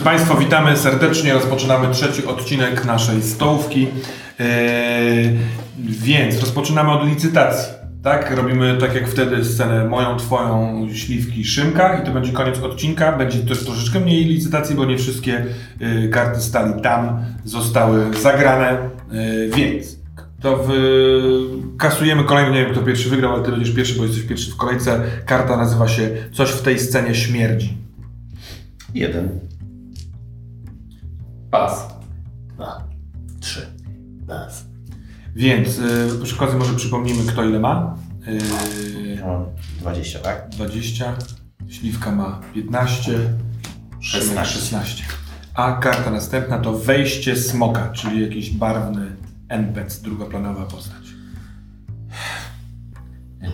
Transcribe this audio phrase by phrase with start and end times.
[0.00, 1.34] Drodzy Państwo, witamy serdecznie.
[1.34, 3.88] Rozpoczynamy trzeci odcinek naszej stołówki.
[4.38, 5.38] Eee,
[5.78, 7.72] więc rozpoczynamy od licytacji.
[8.02, 13.12] Tak, robimy tak jak wtedy scenę moją, twoją, śliwki, szymka i to będzie koniec odcinka.
[13.12, 15.44] Będzie też troszeczkę mniej licytacji, bo nie wszystkie
[15.82, 18.78] y, karty stali tam zostały zagrane,
[19.12, 19.98] y, więc
[20.42, 20.70] to w,
[21.78, 24.56] kasujemy kolejny, nie wiem kto pierwszy wygrał, ale ty będziesz pierwszy, bo jesteś pierwszy w
[24.56, 25.00] kolejce.
[25.26, 27.76] Karta nazywa się Coś w tej scenie śmierdzi.
[28.94, 29.49] Jeden.
[31.50, 31.88] Pas.
[32.54, 32.84] Dwa.
[33.40, 33.66] Trzy.
[34.28, 34.64] Raz.
[35.36, 37.96] Więc y, przy okazji może przypomnimy, kto ile ma.
[38.28, 39.44] Y, Mam
[39.80, 40.48] 20, tak?
[40.48, 41.16] 20,
[41.68, 43.12] Śliwka ma 15,
[44.00, 44.44] Szymek 16.
[44.60, 45.04] 16.
[45.54, 49.16] A karta następna to wejście smoka, czyli jakiś barwny
[49.48, 50.99] NPC, drugoplanowa postać.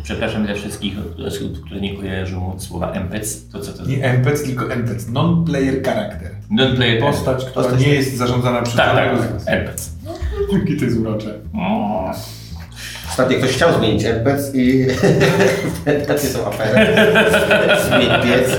[0.07, 0.95] Przepraszam dla wszystkich
[1.27, 3.39] osób, które nie kojarzą słowa MPC.
[3.53, 6.31] To co to Nie NPC, tylko NPC, non-player character.
[6.51, 9.49] Non-player Postać, która Postać- nie jest zarządzana przez Tak, tak, żadnego z was.
[9.49, 9.91] MPC.
[10.53, 11.35] Jakie to jest urocze.
[13.09, 14.87] Ostatnio ktoś chciał zmienić NPC i
[16.09, 16.87] takie są afery.
[17.87, 18.51] Zmień piec.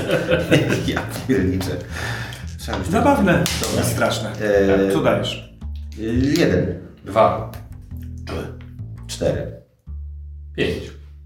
[0.94, 1.70] Ja pierniczę.
[2.58, 3.82] Trzeba być Zabawne Dobra.
[3.82, 4.28] i straszne.
[4.30, 5.54] Eee, Co dajesz?
[6.38, 6.66] Jeden,
[7.04, 7.50] Dwa.
[8.26, 8.52] trzy,
[9.06, 9.57] cztery.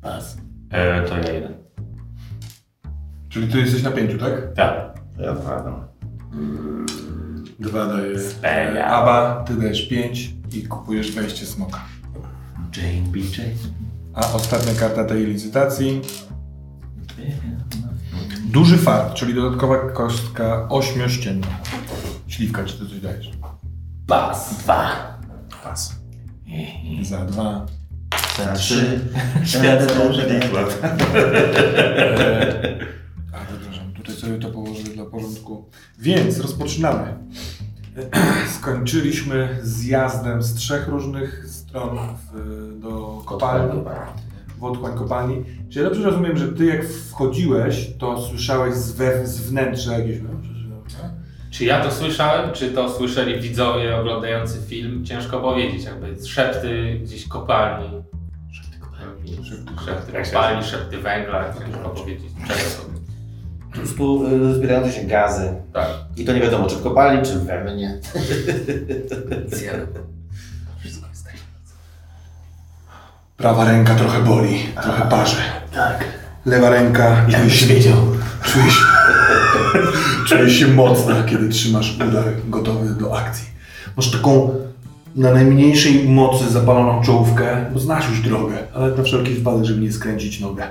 [0.02, 0.36] Pas.
[0.70, 1.54] E, to ja jeden.
[3.28, 4.54] Czyli ty jesteś na pięciu, tak?
[4.54, 4.94] Tak.
[5.18, 5.84] Ja dwa, no.
[7.60, 8.86] Dwa daje Speja.
[8.86, 11.80] Aba, ty dajesz pięć i kupujesz wejście smoka.
[12.76, 13.18] Jane B.
[13.18, 13.54] Jane.
[14.14, 16.00] A ostatnia karta tej licytacji.
[18.44, 21.46] Duży fart, czyli dodatkowa kostka ośmiościenna.
[22.28, 23.30] Śliwka, czy ty coś dajesz?
[24.06, 24.58] Pas.
[24.58, 25.18] Dwa.
[25.64, 25.96] Pas.
[27.02, 27.66] Za dwa.
[28.36, 29.00] Za trzy.
[30.84, 32.78] Eee,
[33.32, 35.64] a, przepraszam, tutaj sobie to położę dla porządku.
[35.98, 37.14] Więc rozpoczynamy.
[38.58, 41.98] Skończyliśmy zjazdem z trzech różnych stron
[42.32, 43.82] w, do kopalni.
[44.58, 45.44] w otchłań kopalni.
[45.70, 50.18] Czy ja dobrze rozumiem, że ty jak wchodziłeś, to słyszałeś z, we, z wnętrza jakieś...
[51.50, 55.04] Czy ja to słyszałem, czy to słyszeli widzowie oglądający film?
[55.04, 58.02] Ciężko powiedzieć, jakby szepty gdzieś kopalni.
[59.44, 59.72] Szepty.
[59.86, 62.32] Szepty kopalni, szepty węgla, ciężko powiedzieć.
[62.48, 62.92] Czego to?
[63.70, 65.54] Po prostu y, zbierające się gazy.
[65.72, 65.86] Tak.
[66.16, 67.98] I to nie wiadomo, czy w kopalni, czy w wełnie.
[70.80, 71.34] Wszystko jest tak.
[73.36, 75.36] Prawa ręka trochę boli, trochę parzy.
[75.74, 76.04] Tak.
[76.46, 77.66] Lewa ręka czuje się,
[78.42, 78.80] czuje się,
[80.26, 83.48] czuje się mocna, kiedy trzymasz udar gotowy do akcji.
[83.96, 84.54] Masz taką
[85.16, 89.92] na najmniejszej mocy zapaloną czołówkę, bo znasz już drogę, ale na wszelki wypadek, żeby nie
[89.92, 90.70] skręcić nogę.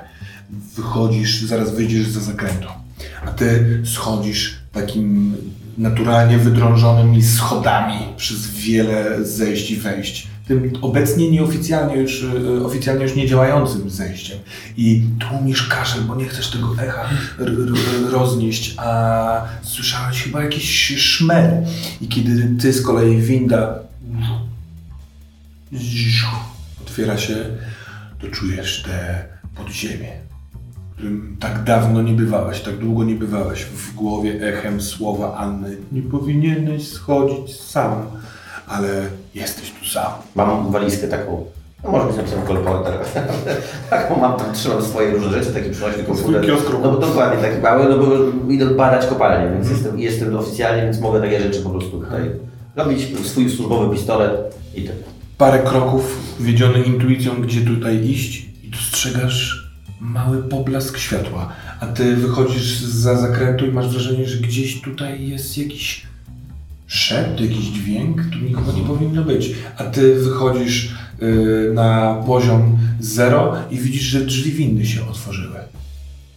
[0.76, 2.68] Wychodzisz, zaraz wyjdziesz za zakrętu,
[3.28, 5.36] a ty schodzisz takim
[5.78, 10.28] naturalnie wydrążonymi schodami przez wiele zejść i wejść.
[10.48, 14.38] Tym obecnie nieoficjalnie już, y, oficjalnie już nie działającym zejściem.
[14.78, 17.10] I tłumisz kaszel, bo nie chcesz tego echa
[18.12, 21.64] roznieść, a słyszałeś chyba jakiś szmer.
[22.02, 23.91] I kiedy ty z kolei winda
[26.82, 27.36] otwiera się,
[28.20, 30.12] to czujesz te podziemie,
[30.92, 33.64] w którym tak dawno nie bywałeś, tak długo nie bywałeś.
[33.64, 35.78] W głowie echem słowa Anny.
[35.92, 38.06] Nie powinieneś schodzić sam,
[38.68, 38.88] ale
[39.36, 40.12] jesteś tu sam.
[40.36, 41.46] Mam walizkę taką.
[41.84, 42.94] No może być napisane kolporter.
[43.90, 46.46] taką mam, tam trzymam swoje różne rzeczy, taki przynośny komputer.
[46.84, 48.06] No bo dokładnie, taki mały, no bo
[48.52, 52.32] idę badać kopalnię, więc jestem, jestem oficjalnie, więc mogę takie rzeczy po prostu tutaj
[52.76, 53.08] robić.
[53.24, 54.32] Swój służbowy pistolet
[54.76, 54.96] i tak.
[55.38, 59.72] Parę kroków, wiedziony intuicją, gdzie tutaj iść i dostrzegasz
[60.02, 61.50] mały poblask światła.
[61.80, 66.06] A ty wychodzisz za zakrętu i masz wrażenie, że gdzieś tutaj jest jakiś
[66.88, 69.56] szept, jakiś dźwięk, tu nikogo nie powinno być.
[69.78, 75.60] A ty wychodzisz y, na poziom zero i widzisz, że drzwi windy się otworzyły.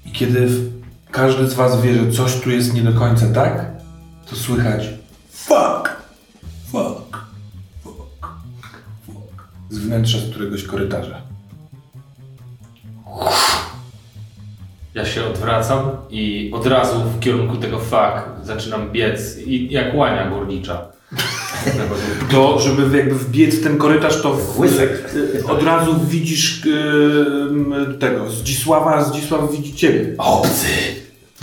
[0.07, 0.49] I kiedy
[1.11, 3.71] każdy z was wie, że coś tu jest nie do końca tak,
[4.31, 4.89] to słychać
[5.31, 5.84] fuck,
[9.94, 11.20] wnętrza z któregoś korytarza.
[14.94, 20.31] Ja się odwracam i od razu w kierunku tego fak zaczynam biec i jak łania
[20.31, 20.82] górnicza.
[22.31, 25.14] To, żeby jakby wbiec w ten korytarz, to w, Łysek.
[25.49, 30.14] od razu widzisz y, tego, Zdzisława, a Zdzisław widzi ciebie.
[30.19, 30.67] Obcy!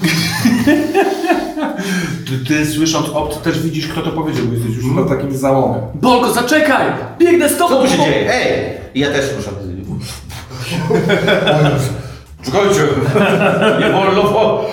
[2.28, 5.82] Ty, ty słysząc obcy też widzisz, kto to powiedział, bo jesteś już chyba takim załomem.
[5.94, 6.86] Bolko, zaczekaj!
[7.20, 7.76] Biegnę z tobą!
[7.76, 8.34] Co tu się dzieje?
[8.34, 8.78] Ej!
[8.96, 9.54] I ja też ruszam.
[12.46, 12.80] Czekajcie!
[13.80, 14.66] Nie wolno, bo...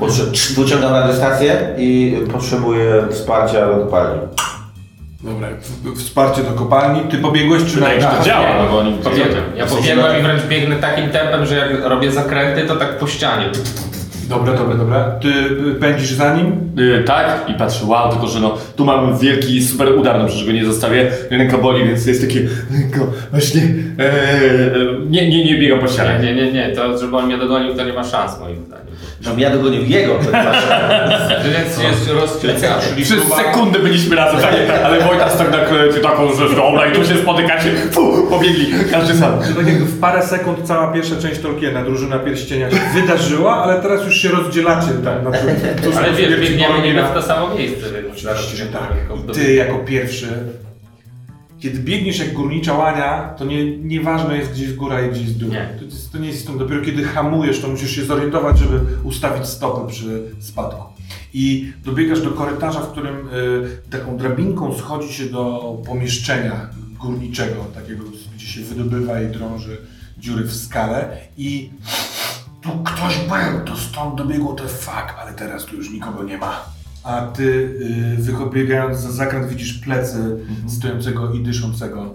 [0.00, 4.20] Potrze- Wyciągam radiostację i potrzebuję wsparcia do kopalni.
[5.22, 5.48] Dobra,
[5.84, 7.00] w- wsparcie do kopalni.
[7.10, 8.10] Ty pobiegłeś czy Wydaje na...
[8.10, 9.42] to działa, no bo oni Pobiegłem.
[9.56, 13.46] Ja pobiegłem i wręcz biegnę takim tempem, że jak robię zakręty, to tak po ścianie.
[14.28, 15.04] Dobra, dobra, dobra.
[15.04, 16.72] Ty y, pędzisz za nim?
[16.76, 20.46] Yy, tak, i patrzę, wow, tylko że no, tu mam wielki super udar, no przecież
[20.46, 22.40] go nie zostawię, ręka boli, więc jest takie,
[22.70, 23.62] ręko, właśnie,
[23.98, 24.12] e,
[25.08, 26.34] nie, nie, nie biegam po Nie, ścianie.
[26.34, 28.81] nie, nie, nie, to żeby on mnie dogonił, to nie ma szans moim zdaniem.
[29.22, 30.30] Żebym ja dogonił jego, to.
[31.50, 33.02] Więc jest rozciągany.
[33.02, 34.54] Przez sekundę byliśmy razem, tak,
[34.84, 39.14] ale Wojta stał na kręciu taką rzecz, dobra, i tu się spotykacie, fu, pobiegli, każdy
[39.14, 39.38] sam.
[39.56, 44.04] Tak jak w parę sekund cała pierwsza część Tolkiena, drużyna pierścienia się wydarzyła, ale teraz
[44.04, 45.56] już się rozdzielacie tam na przykład.
[45.96, 48.92] Ale wiesz, biegniemy w to samo miejsce, Oczywiście, że tak.
[49.28, 50.26] I ty jako pierwszy,
[51.62, 55.38] kiedy biegniesz jak górnicza łania, to nie, nieważne jest gdzie jest góra i gdzie jest
[55.38, 55.50] dół.
[55.50, 55.76] Nie.
[55.78, 56.58] To, jest, to nie jest istotne.
[56.58, 60.82] Dopiero kiedy hamujesz, to musisz się zorientować, żeby ustawić stopy przy spadku.
[61.34, 66.70] I dobiegasz do korytarza, w którym y, taką drabinką schodzi się do pomieszczenia
[67.00, 68.04] górniczego, takiego,
[68.34, 69.78] gdzie się wydobywa i drąży
[70.18, 71.70] dziury w skale i
[72.60, 76.71] tu ktoś był, to stąd dobiegło te fuck, ale teraz tu już nikogo nie ma.
[77.04, 77.42] A ty,
[78.28, 80.38] y, wybiegając za zakręt, widzisz plecy
[80.68, 82.10] stojącego i dyszącego y,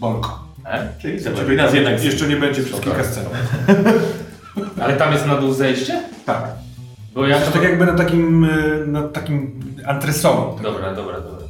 [0.00, 0.44] Bolko.
[0.66, 0.88] E?
[0.98, 3.24] Czyli Ciebie nas jednak jeszcze nie będzie przez kilka scen.
[4.82, 6.02] Ale tam jest na dół zejście?
[6.26, 6.44] Tak.
[7.14, 7.40] Bo ja...
[7.40, 10.62] To tak jakby na takim, y, na takim antresolum.
[10.62, 11.46] Dobra, dobra, dobra.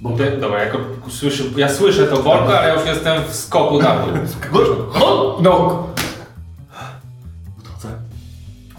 [0.00, 0.78] Bo ty, dobra, jako
[1.08, 4.14] słyszę, ja słyszę to Borko, ale ja już jestem w skoku na dół.
[5.42, 5.86] No.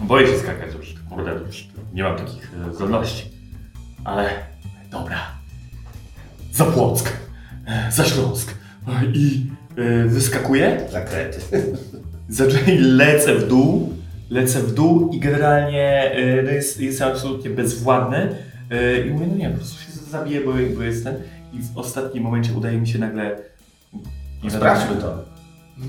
[0.00, 0.74] Boję się skakać
[1.10, 1.40] kurde,
[1.94, 3.30] nie mam takich e, zdolności.
[4.04, 4.30] Ale
[4.90, 5.16] dobra.
[6.52, 7.12] Za Płock,
[7.66, 8.54] e, za Śląsk
[8.88, 9.46] e, i
[9.76, 10.86] e, wyskakuję.
[10.92, 11.40] Zakręty.
[12.28, 13.92] Zaczęli lecę w dół,
[14.30, 18.36] lecę w dół i generalnie e, no jest, jestem absolutnie bezwładny.
[18.70, 21.14] E, I mówię, no nie, po prostu się zabiję, bo, bo jestem.
[21.52, 23.36] I w ostatnim momencie udaje mi się nagle.
[24.44, 25.39] Nie Sprawdźmy to.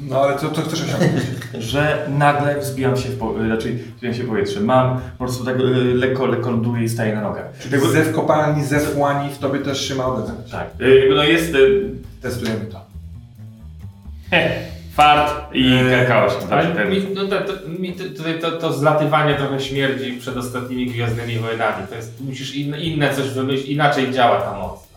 [0.09, 1.25] No ale co, co chcesz osiągnąć?
[1.71, 4.59] że nagle wzbijam się w, po, raczej wzbijam się w powietrze.
[4.59, 5.59] Mam po prostu tak e,
[5.93, 7.45] lekko, lekko ląduję i staję na nogach.
[7.59, 10.51] Czyli zew kopalni, zew łani w tobie też się ma odezwać.
[10.51, 10.67] Tak.
[10.79, 11.53] Jakby No jest
[12.21, 12.81] Testujemy to.
[14.29, 14.49] he,
[14.93, 16.47] fart i E, kakao się.
[16.49, 20.37] Tak, ten, mi, no, to, to, mi to, tutaj to, to zlatywanie trochę śmierdzi przed
[20.37, 21.87] ostatnimi Gwiezdnymi Wojnami.
[21.89, 24.90] To jest, musisz inne, inne coś wymyślić, inaczej działa ta moc.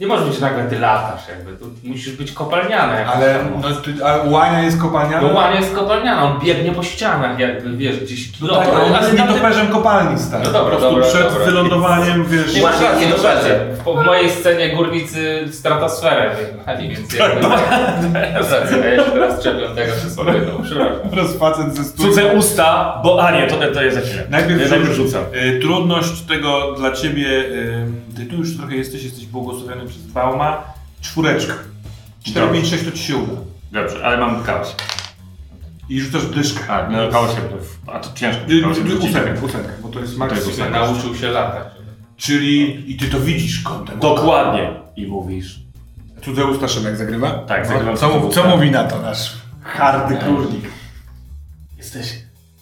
[0.00, 4.04] Nie może być nagle ty latasz jakby, tu musisz być kopalniana jakaś Ale no, ty,
[4.04, 5.20] a łania jest kopalnia?
[5.20, 8.70] No łanie jest kopalniana, on biegnie po ścianach jakby, wiesz, gdzieś No kilometr.
[8.70, 10.44] tak, ale on jest nietoperzem kopalni, stary.
[10.44, 11.46] No dobra, po prostu dobra, przed dobra.
[11.46, 12.54] wylądowaniem, wiesz...
[12.54, 13.94] Nie masz racji, Nie no.
[13.96, 17.40] W, w mojej scenie górnicy stratosferę wyjechali, więc jakby...
[17.40, 17.50] Tak,
[18.34, 20.96] Masz rację, a ja się teraz czepiam tego, no, przepraszam.
[21.12, 22.14] Rozfacet ze studium.
[22.14, 24.22] Cudze usta, bo a nie, to, to jest za chwilę.
[24.30, 25.22] Najpierw, najpierw rzucam.
[25.34, 30.62] Y, Trudność tego dla ciebie, y, ty tu już trochę jesteś, jesteś błogosławiony przez Bauma.
[31.00, 31.54] Czwóreczka.
[32.24, 33.32] 4, 5, 6 to ci się uda.
[33.72, 34.76] Dobrze, ale mam chaos.
[35.88, 36.68] I rzucasz dyszkę.
[36.68, 37.36] A, no chaosie,
[37.86, 38.42] a to ciężko.
[38.50, 38.98] Y, y.
[38.98, 40.48] Ósemkę, ósemkę, bo to jest To jest maksimum.
[40.54, 40.70] ósemka.
[40.86, 41.66] Nauczył się latać.
[42.16, 43.98] Czyli i ty to widzisz kątem.
[44.00, 44.70] Dokładnie.
[44.96, 45.60] I mówisz.
[46.24, 47.30] Cudze usta Szymek zagrywa?
[47.30, 48.42] Tak, No, zagrywam co, mów- usta.
[48.42, 50.64] co mówi na to nasz hardy królnik?
[51.78, 52.12] Jesteś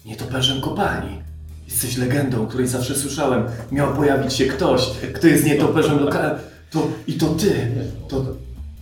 [0.05, 1.21] nietoperzem kopalni.
[1.67, 3.43] Jesteś legendą, o której zawsze słyszałem.
[3.71, 4.81] Miał pojawić się ktoś,
[5.15, 6.39] kto jest nietoperzem lokalnym.
[6.75, 7.67] To, I to ty.
[8.07, 8.21] To,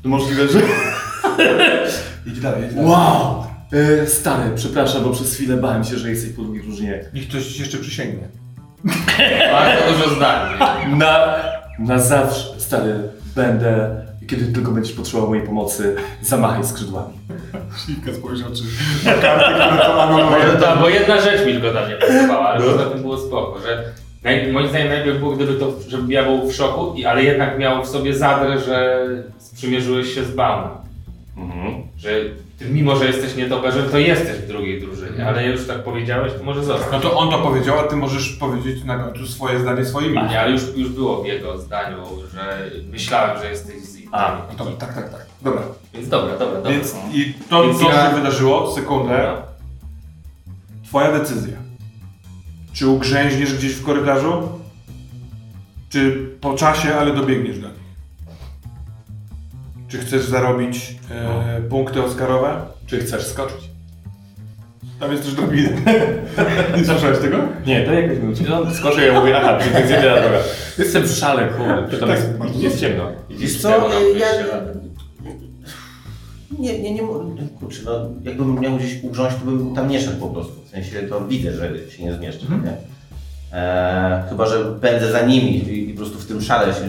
[0.04, 0.60] to możliwe, że...
[2.28, 2.90] Idź dalej, idź dalej.
[2.90, 3.46] Wow!
[3.72, 7.06] E, stary, przepraszam, bo przez chwilę bałem się, że jesteś po drugiej drużynie.
[7.14, 8.28] Niech ktoś ci jeszcze przysięgnie.
[9.52, 10.60] Bardzo dużo zdań.
[10.98, 11.36] Na,
[11.80, 12.96] na zawsze, stary,
[13.36, 17.14] będę, kiedy tylko będziesz potrzebował mojej pomocy, zamachaj skrzydłami.
[17.86, 18.64] Śliwka spojrzał, czy
[19.10, 20.24] na karty, które to mamy.
[20.60, 23.84] No, bo jedna rzecz mi tylko tam nie pasowała, ale poza tym było spoko, że
[24.24, 27.60] naj, moim zdaniem najpierw było, gdyby to, żebym ja był w szoku, i- ale jednak
[27.60, 29.06] miał w sobie zadrę, że
[29.38, 30.72] sprzymierzyłeś się z Baunem.
[31.38, 31.74] Mhm.
[31.98, 32.10] Że
[32.60, 36.44] ty, mimo, że jesteś nietoperzem, to jesteś w drugiej drużynie, ale już tak powiedziałeś, to
[36.44, 36.90] może zostać.
[36.92, 40.14] No to on to powiedział, a ty możesz powiedzieć na końcu swoje zdanie swoimi.
[40.14, 41.98] Nie, ale już, już było w jego zdaniu,
[42.34, 44.10] że myślałem, że jesteś z innymi.
[44.12, 45.26] A, No to, tak, tak, tak.
[45.42, 45.62] Dobra.
[45.94, 46.72] Więc dobra, dobra, dobra.
[46.72, 49.32] Więc i to, Więc co ja- się wydarzyło, sekundę,
[50.88, 51.58] twoja decyzja.
[52.74, 54.50] Czy ugrzęźniesz gdzieś w korytarzu?
[55.90, 57.78] Czy po czasie, ale dobiegniesz do nich?
[59.88, 62.62] Czy chcesz zarobić e, punkty Oscarowe?
[62.88, 63.70] Czy chcesz skoczyć?
[65.00, 65.70] Tam jest też drabina.
[66.78, 67.38] Nie słyszałeś tego?
[67.66, 68.18] Nie, to jakoś
[68.50, 70.38] no, skoczę, ja mówię, aha, czyli tak z jedna droga.
[70.78, 73.12] Jestem w szale, kurde, to tam Tak, jest, jest ciemno.
[73.30, 74.74] Widzisz, co, ja-?
[76.60, 77.02] Nie, nie, nie,
[77.60, 77.92] kurczę, no
[78.24, 80.54] jakbym miał gdzieś ugrząść, to bym tam nie szedł po prostu.
[80.66, 82.72] W sensie to widzę, że się nie zmieszczę, nie?
[83.58, 86.80] Eee, chyba, że pędzę za nimi i, i po prostu w tym szale się...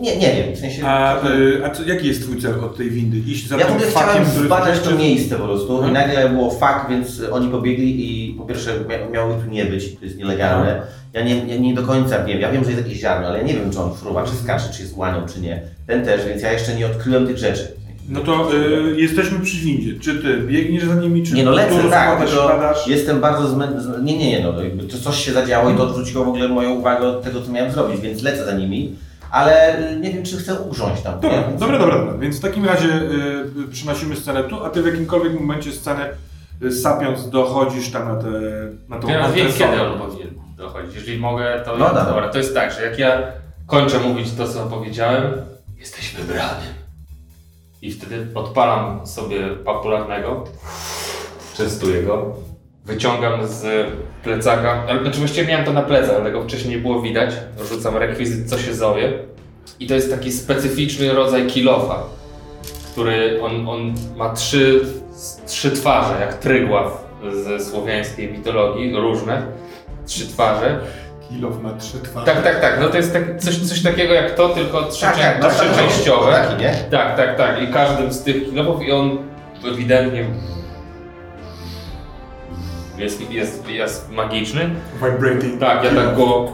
[0.00, 0.86] Nie, nie wiem, w sensie...
[0.86, 3.18] A, y, a co, jaki jest twój cel od tej windy?
[3.18, 5.90] Iść za Ja tym fakiem, chciałem który zbadać to miejsce po prostu Mhm.
[5.90, 9.96] i nagle było fakt, więc oni pobiegli i po pierwsze mia- miały tu nie być,
[9.98, 10.82] to jest nielegalne.
[11.12, 13.44] Ja nie, nie, nie do końca wiem, ja wiem, że jest jakieś ziarno, ale ja
[13.44, 15.62] nie wiem, czy on fruwa, czy skacze, czy jest łanią, czy nie.
[15.86, 17.68] Ten też, więc ja jeszcze nie odkryłem tych rzeczy.
[18.10, 20.00] No to y, jesteśmy przy windzie.
[20.00, 22.86] Czy ty biegniesz za nimi, czy Nie no, tu lecę, tak, rozkładasz, tylko padasz?
[22.86, 24.02] jestem bardzo zmęczony.
[24.02, 26.70] Nie, nie, nie, no, jakby to coś się zadziało i to odwróciło w ogóle moją
[26.70, 28.96] uwagę od tego, co miałem zrobić, więc lecę za nimi,
[29.30, 31.20] ale y, nie wiem, czy chcę ugrząść tam.
[31.20, 31.58] Dobra, nie?
[31.58, 32.18] Dobra, dobra, dobra.
[32.18, 36.08] Więc w takim razie y, przenosimy scenę tu, a ty w jakimkolwiek momencie scenę
[36.62, 38.28] y, sapiąc dochodzisz tam na tę
[38.88, 40.94] na tą Ja wiem, kiedy on powinien dochodzić.
[40.94, 41.76] Jeżeli mogę, to.
[41.76, 42.04] No ja, dobra.
[42.04, 43.22] dobra, to jest tak, że jak ja
[43.66, 45.32] kończę mówić to, co powiedziałem,
[45.78, 46.79] jesteś wybrany.
[47.82, 50.44] I wtedy odpalam sobie popularnego,
[51.56, 52.36] częstuję go,
[52.84, 53.90] wyciągam z
[54.22, 57.34] plecaka, znaczy właściwie miałem to na plecach, ale tego wcześniej nie było widać.
[57.68, 59.12] Rzucam rekwizyt, co się zowie.
[59.80, 62.02] I to jest taki specyficzny rodzaj kilofa,
[62.92, 64.80] który on, on ma trzy,
[65.46, 67.08] trzy twarze, jak trygław
[67.44, 69.42] ze słowiańskiej mitologii, różne.
[70.06, 70.80] Trzy twarze.
[71.30, 72.26] Na twarze.
[72.26, 72.80] Tak, tak, tak.
[72.80, 75.56] No to jest tak, coś, coś takiego jak to, tylko trzy, Tak, tak, no, tak,
[75.56, 76.32] trzyczęściowe.
[76.32, 76.74] taki, nie?
[76.90, 77.62] Tak, tak, tak.
[77.62, 79.18] I każdym z tych kilofów i on
[79.64, 80.26] ewidentnie
[82.98, 84.70] jest, jest, jest magiczny.
[84.94, 85.60] Vibrating.
[85.60, 86.52] Tak, ja tak go...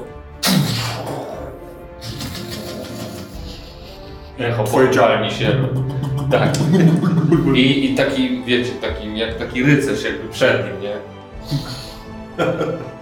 [4.39, 5.69] Echo porwali się.
[6.31, 6.51] Tak.
[7.55, 10.97] I, I taki, wiecie, taki, jak taki rycerz jakby przed nim, nie?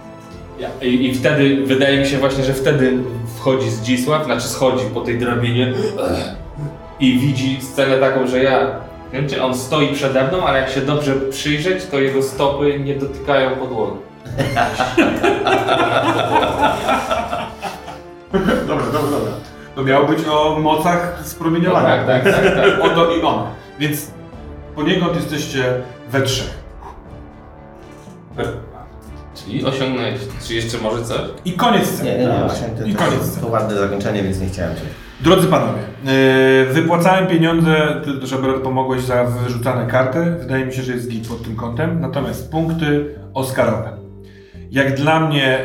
[0.81, 2.97] I, I wtedy, wydaje mi się właśnie, że wtedy
[3.37, 5.73] wchodzi Zdzisław, znaczy schodzi po tej drabinie
[6.99, 8.67] i widzi scenę taką, że ja,
[9.13, 12.95] wiem czy on stoi przede mną, ale jak się dobrze przyjrzeć, to jego stopy nie
[12.95, 13.97] dotykają podłogi.
[18.67, 19.31] Dobra, dobra, dobra.
[19.75, 22.01] To miało być o mocach spromieniowania.
[22.01, 22.79] No tak, tak, tak, tak.
[22.85, 23.47] O to i ono.
[23.79, 24.11] Więc
[24.75, 25.81] poniekąd jesteście
[26.11, 26.57] we trzech.
[29.35, 30.13] Czyli osiągnąłeś,
[30.47, 31.19] czy jeszcze może coś?
[31.45, 32.09] I koniec sceny.
[32.09, 33.41] Nie, nie, nie, właśnie to, I to, koniec to, sceny.
[33.41, 34.81] to ładne zakończenie, więc nie chciałem się.
[35.21, 35.79] Drodzy panowie,
[36.67, 40.19] yy, wypłacałem pieniądze, ty, żeby pomogłeś za wyrzucane karty.
[40.39, 42.01] Wydaje mi się, że jest git pod tym kątem.
[42.01, 43.97] Natomiast punkty Oscarowe.
[44.71, 45.59] Jak dla mnie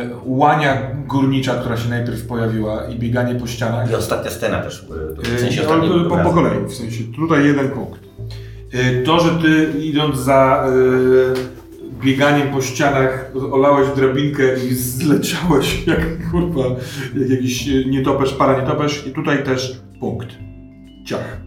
[0.00, 3.90] yy, łania górnicza, która się najpierw pojawiła i bieganie po ścianach.
[3.90, 7.04] I ostatnia scena też, y, w Yy, sensie no, ostatniej po, po kolei, w sensie
[7.16, 8.00] tutaj jeden punkt.
[8.72, 10.66] Yy, To, że ty idąc za
[11.34, 11.34] yy,
[12.04, 16.62] bieganiem po ścianach olałeś drabinkę i zleciałeś jak kurwa,
[17.16, 20.28] jak jakiś yy, nietoperz, para nietoperz i tutaj też punkt.
[21.06, 21.40] Ciach.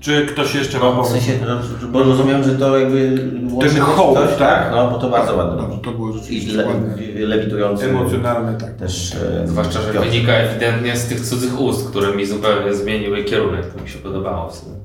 [0.00, 3.30] Czy ktoś jeszcze ma No, w sensie, no, bo rozumiem, że to jakby...
[3.52, 4.70] łączy hołd, coś, tak?
[4.70, 5.62] No, bo to bardzo ładne.
[5.62, 6.96] Dobrze, to było I rzeczywiście le, ładne.
[7.14, 7.84] lewitujący.
[7.84, 8.74] Emocjonalne, tak.
[8.76, 9.14] Też...
[9.14, 13.66] e, Zwłaszcza, że wynika ewidentnie z tych cudzych ust, które mi zupełnie zmieniły kierunek.
[13.74, 14.81] To mi się podobało w sumie.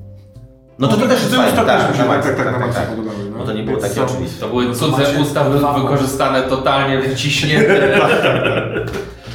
[0.78, 1.66] No to to też jest fajne, tak,
[2.08, 2.88] maksa, tak, tak, na maksa tak.
[2.88, 3.18] podobały.
[3.38, 3.44] No.
[3.44, 4.40] To nie było takie oczywiste.
[4.40, 7.98] To były No cudze macie usta wy, dwa wykorzystane totalnie, wyciśnięte.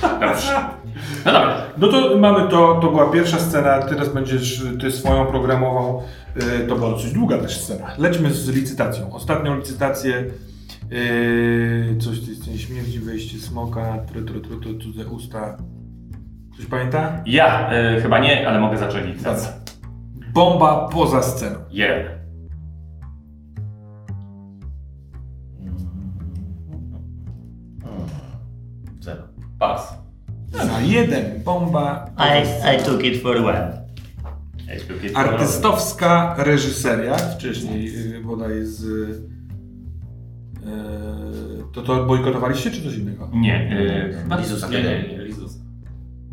[0.01, 0.65] Dobrze.
[1.25, 1.55] No dobra.
[1.77, 6.01] No to mamy to, to była pierwsza scena, teraz będziesz ty swoją programową,
[6.63, 7.87] y, to była dosyć długa też scena.
[7.97, 9.13] Lećmy z licytacją.
[9.13, 10.23] Ostatnią licytację,
[10.91, 15.57] y, coś z tej śmierci, wejście smoka, tru, tru, tru, tru, cudze usta.
[16.53, 17.11] Ktoś pamięta?
[17.25, 19.63] Ja y, chyba nie, ale mogę zacząć licytację.
[20.33, 21.59] Bomba poza sceną.
[21.71, 22.11] Jeden.
[28.99, 29.23] Zero.
[29.59, 29.93] Pas.
[30.51, 32.73] Za jeden bomba poza I, sceną.
[32.73, 33.83] I took it for one.
[34.75, 35.29] I took it for one.
[35.31, 38.83] Artystowska reżyseria, wcześniej y, bodaj z...
[38.83, 39.33] Y,
[41.73, 43.29] to to bojkotowaliście czy coś innego?
[43.33, 43.71] Nie,
[44.11, 44.39] y, chyba...
[44.69, 45.42] Nie, nie, nie, Lizus.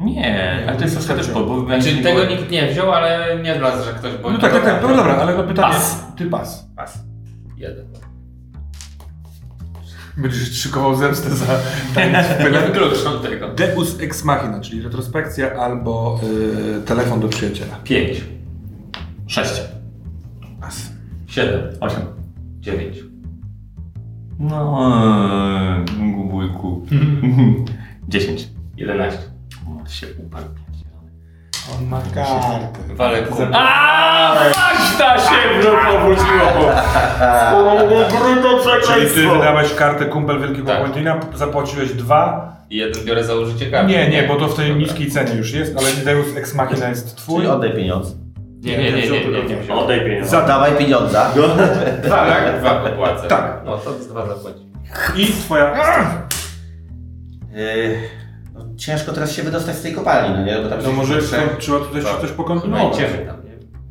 [0.01, 3.83] Nie, ale to jest też po, bo Znaczy tego nikt nie wziął, ale nie dla,
[3.83, 5.75] że ktoś No tak, tak, tak, no dobra, ale no pytanie...
[5.75, 6.07] Pas.
[6.17, 6.67] Ty pas.
[6.77, 6.99] Pas.
[7.57, 7.85] Jeden.
[10.17, 11.47] Będziesz szykował zemstę za
[11.95, 12.25] Pele.
[12.67, 13.49] wykluczam tego.
[13.49, 16.21] Deus Ex Machina, czyli retrospekcja albo
[16.79, 17.77] y, telefon do przyjaciela.
[17.85, 18.25] Pięć.
[19.27, 19.63] Sześć.
[20.61, 20.93] Pas.
[21.27, 21.61] Siedem.
[21.81, 22.03] Osiem.
[22.61, 22.97] Dziewięć.
[24.39, 26.87] No, gubujku.
[28.09, 28.49] Dziesięć.
[28.77, 29.30] Jedenaście.
[29.91, 30.45] Się uparł.
[31.79, 32.69] On ma kartę.
[32.95, 33.55] Walek kum.
[33.55, 34.35] Aaaa!
[34.35, 36.73] Magda się powróciło!
[38.11, 41.39] Bruto Czyli ty wydałeś kartę kumpel Wielkiego Tak.
[41.39, 42.57] Zapłaciłeś dwa.
[42.71, 43.93] I jeden biorę założycie karty.
[43.93, 44.83] Nie, nie, bo to w tej Dobra.
[44.83, 47.37] niskiej cenie już jest, ale Deus Ex Machina jest twój.
[47.37, 48.15] Czyli oddaj pieniądze.
[48.63, 49.75] Nie, nie, nie, nie, nie, nie, nie.
[49.75, 50.31] Oddaj pieniądze.
[50.31, 51.31] Za- Dawaj pieniądza.
[52.03, 52.61] Dwa, tak?
[52.61, 53.29] Dwa popłacę.
[53.29, 53.61] Tak.
[53.65, 54.67] No to z dwa zapłaci.
[55.17, 55.75] I twoja...
[57.53, 58.20] Yy,
[58.69, 60.57] no, ciężko teraz się wydostać z tej kopalni, no nie?
[60.63, 62.21] Bo tam No się może trzech- trzeba tutaj Tak.
[62.21, 62.31] coś
[62.69, 63.51] No idziemy tam, nie?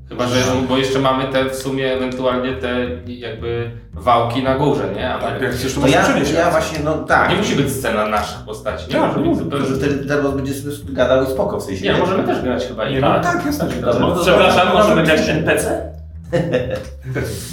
[0.09, 0.35] Chyba, że,
[0.69, 5.09] bo jeszcze mamy te w sumie ewentualnie te jakby wałki na górze, nie?
[5.13, 6.03] A Tak, jak chcesz, to To ja,
[6.38, 7.29] ja właśnie, no tak.
[7.29, 9.85] Nie musi być scena naszych postaci, nie Tak, może być no, To, że zupełnie...
[9.93, 11.83] wtedy Derbos będzie sobie gadał i spoko w sensie.
[11.85, 13.69] Nie, możemy też grać chyba i Nie, no tak, jasne.
[13.71, 13.91] że Dobra.
[13.91, 14.01] tak.
[14.01, 15.93] No to Przepraszam, możemy grać NPC?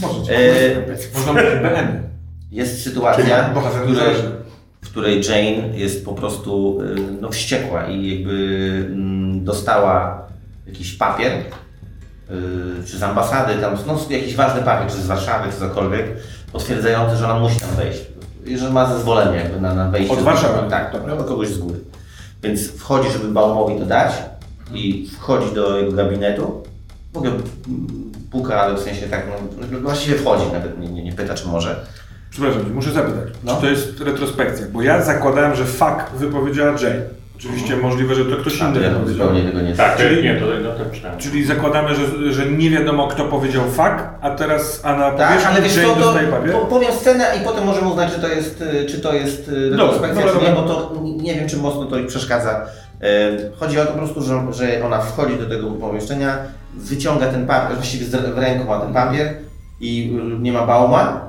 [0.03, 0.39] Możecie.
[0.39, 0.77] Eee,
[1.15, 2.03] Można mieć BN.
[2.51, 4.15] Jest sytuacja, w której.
[4.87, 10.27] W której Jane jest po prostu y, no, wściekła i jakby mm, dostała
[10.67, 11.43] jakiś papier, y,
[12.87, 16.07] czy z ambasady, tam, no, jakiś ważny papier, czy z Warszawy, czy cokolwiek,
[16.53, 18.01] potwierdzający, że ona musi tam wejść.
[18.45, 20.13] I że ma zezwolenie jakby na, na wejście.
[20.13, 20.71] Od Warszawy?
[20.71, 21.79] Tak, no, do kogoś z góry.
[22.43, 24.13] Więc wchodzi, żeby Baumowi to dać
[24.75, 26.63] i wchodzi do jego gabinetu.
[27.13, 27.33] W ogóle
[28.31, 29.27] puka, ale w sensie tak,
[29.71, 31.87] no, właściwie wchodzi, nawet nie, nie, nie pyta, czy może.
[32.37, 33.55] Przepraszam, muszę zapytać, No.
[33.55, 34.67] czy to jest retrospekcja?
[34.73, 37.01] Bo ja zakładałem, że fakt wypowiedziała Jane.
[37.37, 39.07] Oczywiście możliwe, że to ktoś inny ja powiedział.
[39.07, 40.71] zupełnie tego nie Tak, Czyli- nie, to, no,
[41.13, 41.19] to.
[41.19, 45.63] Czyli zakładamy, że, że nie wiadomo kto powiedział fakt, a teraz Anna Tak, powiesz, ale
[45.63, 46.53] wiesz Jane to dostaje papier?
[46.53, 49.71] po, powiem scenę i potem możemy uznać, czy to jest, y, czy to jest y,
[49.71, 50.63] retrospekcja, dobra, czy nie, dobra.
[50.63, 52.61] bo to nie wiem, czy mocno to ich przeszkadza.
[53.03, 53.07] Y,
[53.59, 56.39] Chodzi o to po prostu, że, że ona wchodzi do tego pomieszczenia,
[56.75, 59.35] wyciąga ten papier, właściwie w ręku ma ten papier
[59.81, 61.27] i y, nie ma Bauma.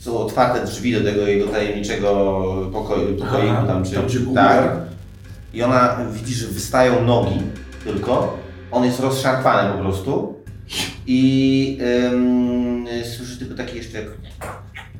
[0.00, 4.60] Są otwarte drzwi do tego jego tajemniczego pokoju, pokoiku Aha, tam, czy, tam, był tak.
[4.60, 4.76] udar.
[5.54, 7.40] I ona widzi, że wystają nogi
[7.84, 8.38] tylko.
[8.70, 10.34] On jest rozszarpany po prostu.
[11.06, 11.78] I
[12.12, 12.86] ym,
[13.16, 14.08] słyszy tylko takie jeszcze jak...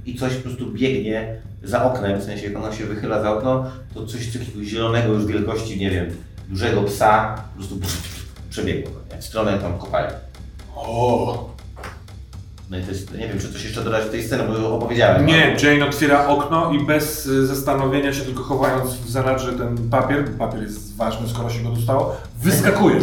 [0.07, 3.65] I coś po prostu biegnie za oknem, w sensie jak ona się wychyla za okno,
[3.95, 6.07] to coś takiego zielonego już wielkości, nie wiem,
[6.49, 7.79] dużego psa, po prostu
[8.51, 10.15] przebiegło w stronę tam kopalni.
[10.77, 11.51] O,
[12.71, 14.63] No i to jest, nie wiem, czy coś jeszcze dodać do tej sceny, bo już
[14.63, 15.27] opowiedziałem.
[15.27, 20.31] nie, Jane otwiera okno i bez y, zastanowienia się, tylko chowając w zanadrze ten papier,
[20.31, 23.01] bo papier jest ważny, skoro się go dostało, wyskakuje.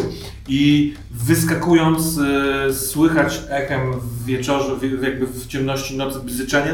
[0.47, 6.73] I wyskakując y, słychać echem w wieczorze, jakby w ciemności nocy bzyczenie.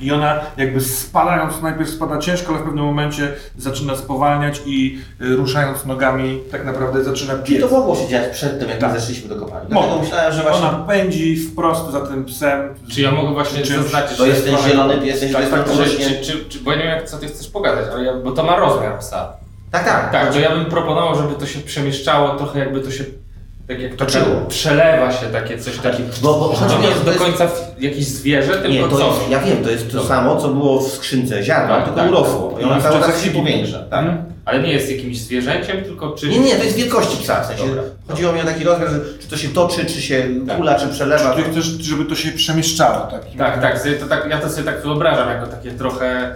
[0.00, 5.36] I ona jakby spadając, najpierw spada ciężko, ale w pewnym momencie zaczyna spowalniać i y,
[5.36, 7.70] ruszając nogami tak naprawdę zaczyna Czyli biec.
[7.70, 8.92] to mogło się dziać przed tym, jak Tak.
[8.92, 9.68] my zeszliśmy do kopalni.
[9.74, 9.82] Mogło.
[9.82, 12.74] Dlatego myślałem, że właśnie Ona pędzi wprost za tym psem.
[12.90, 15.76] Czy ja mogę właśnie Czymś- zaznaczyć, to jest ten zielony, ty jesteś Tak, tak, tak,
[15.76, 18.12] czy, czy, czy, czy, bo ja nie wiem, jak, co ty chcesz pokazać, ale ja,
[18.14, 19.32] bo to ma rozmiar psa.
[19.70, 20.12] tak, tak.
[20.12, 23.04] Tak, to ja bym proponował, żeby to się przemieszczało, trochę jakby to się
[23.68, 24.24] tak jak Toczyło.
[24.48, 26.08] przelewa się takie coś takiego.
[26.22, 29.00] Bo- bo chodzi nie jest do jest- końca w- jakieś zwierzę, tylko Nie, to coś.
[29.18, 32.10] jest, ja wiem, to jest to samo, co było w skrzynce ziarna, Tak, tylko tak,
[32.10, 32.58] urosło.
[32.60, 33.78] I ona w cały czas się powiększa.
[33.78, 34.00] Tak.
[34.04, 34.24] Mhm.
[34.44, 36.28] Ale nie jest jakimś zwierzęciem, tylko czy...
[36.28, 37.42] Nie, nie, to jest wielkości psa.
[37.42, 37.82] W sensie Dobra.
[38.08, 40.56] chodziło mi o taki rozmiar, że czy to się toczy, czy się Tak.
[40.56, 41.34] kula, czy przelewa.
[41.34, 43.06] Ty chcesz, żeby to się przemieszczało.
[43.10, 46.34] Tak, Tak, tak, sobie to tak, ja to sobie tak wyobrażam, jako takie trochę...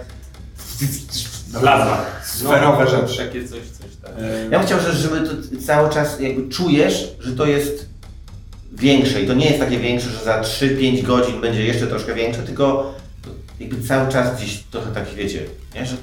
[1.59, 1.97] Plazma.
[2.23, 3.17] Sferowe no, rzeczy.
[3.17, 4.11] Takie coś, coś tak.
[4.51, 5.33] Ja bym chciał, że- żeby to
[5.65, 7.89] cały czas jakby czujesz, że to jest
[8.71, 12.41] większe i to nie jest takie większe, że za 3-5 godzin będzie jeszcze troszkę większe,
[12.43, 12.93] tylko
[13.59, 15.39] jakby cały czas gdzieś trochę tak wiecie,
[15.75, 15.85] nie?
[15.85, 15.95] że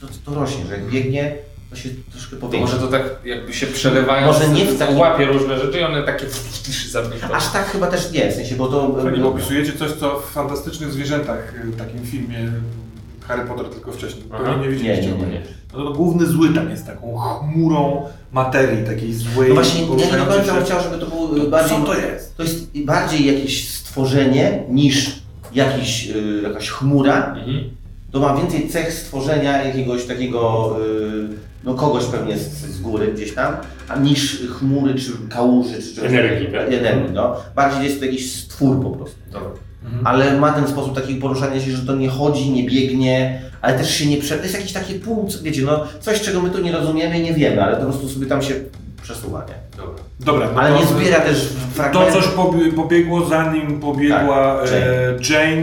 [0.00, 1.34] to, to, to rośnie, że jak biegnie,
[1.70, 2.74] to się troszkę powiększa.
[2.74, 6.02] może to tak jakby się przelewają, Może nie w takim- łapie różne rzeczy i one
[6.02, 6.26] takie
[6.90, 7.28] zabiegną.
[7.32, 9.02] Aż tak chyba też nie, w sensie, bo to...
[9.02, 12.52] Fajnie opisujecie coś, co w fantastycznych zwierzętach, y, takim filmie
[13.30, 14.24] Harry Potter tylko wcześniej.
[14.32, 14.44] Aha.
[14.44, 15.12] Pewnie nie widzieliście.
[15.12, 15.42] Nie, nie, nie.
[15.72, 19.48] No to główny zły tam jest taką chmurą materii, takiej złej.
[19.48, 21.78] No właśnie, ja nie do końca bym chciał, żeby to było bardziej...
[21.78, 22.36] Co to jest?
[22.36, 25.22] To jest bardziej jakieś stworzenie niż
[25.54, 27.34] jakiś, y, jakaś chmura.
[27.34, 27.64] Mhm.
[28.12, 31.28] To ma więcej cech stworzenia jakiegoś takiego, y,
[31.64, 33.56] no kogoś pewnie z, z góry gdzieś tam,
[33.88, 36.72] a niż chmury, czy kałuży, czy czegoś Energii, tak?
[36.72, 37.36] Energii, no.
[37.56, 39.16] Bardziej jest to jakiś stwór po prostu.
[39.32, 39.50] Dobra.
[40.04, 43.94] Ale ma ten sposób takiego poruszania się, że to nie chodzi, nie biegnie, ale też
[43.94, 44.36] się nie prze...
[44.36, 47.34] To jest jakieś takie pół, wiecie, no coś, czego my tu nie rozumiemy i nie
[47.34, 48.54] wiemy, ale po prostu sobie tam się
[49.02, 49.76] przesuwa, nie?
[49.76, 50.02] Dobra.
[50.20, 52.12] Dobra, no Ale to- nie zbiera też To fragmentów.
[52.14, 55.62] coś pobie- pobiegło zanim pobiegła Tak, e, Jane.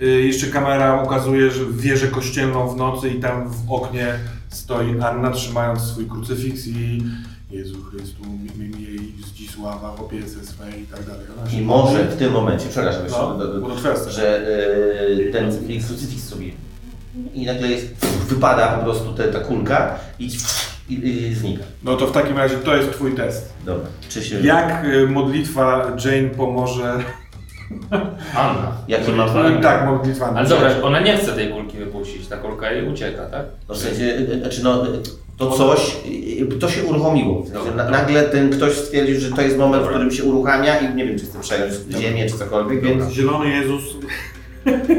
[0.00, 4.06] E, jeszcze kamera ukazuje, że wieżę kościelną w nocy i tam w oknie
[4.48, 7.02] stoi Anna trzymając swój krucyfiks i
[7.50, 8.22] Jezu Chrystu,
[8.56, 11.26] mi jej zdzisława w opiece swej i tak dalej.
[11.52, 13.02] I może w tym momencie, przepraszam
[13.60, 14.48] No, że
[15.08, 15.50] y, ten
[15.86, 16.52] krucyfiks sobie
[17.34, 20.30] i nagle jest, wypada po prostu te, ta kulka i,
[20.88, 21.64] i, i znika.
[21.84, 23.52] No to w takim razie to jest twój test.
[23.64, 23.86] Dobra.
[24.08, 24.40] Czy się...
[24.40, 26.98] Jak e, modlitwa Jane pomoże...
[28.34, 28.72] Anna.
[28.88, 29.28] Jakie mam...
[29.28, 29.62] Tak.
[29.62, 30.34] Tak, modlitwa.
[30.34, 33.46] Ale dobra, ona nie chce tej kulki wypuścić, ta kulka jej ucieka, tak?
[33.68, 34.82] No w sensie, y, znaczy no,
[35.38, 35.96] to coś,
[36.60, 37.44] to się uruchomiło.
[37.76, 41.06] Na, nagle ten ktoś stwierdził, że to jest moment, w którym się uruchamia i nie
[41.06, 43.82] wiem, czy chce przejąć ziemię, czy cokolwiek, więc Zielony Jezus.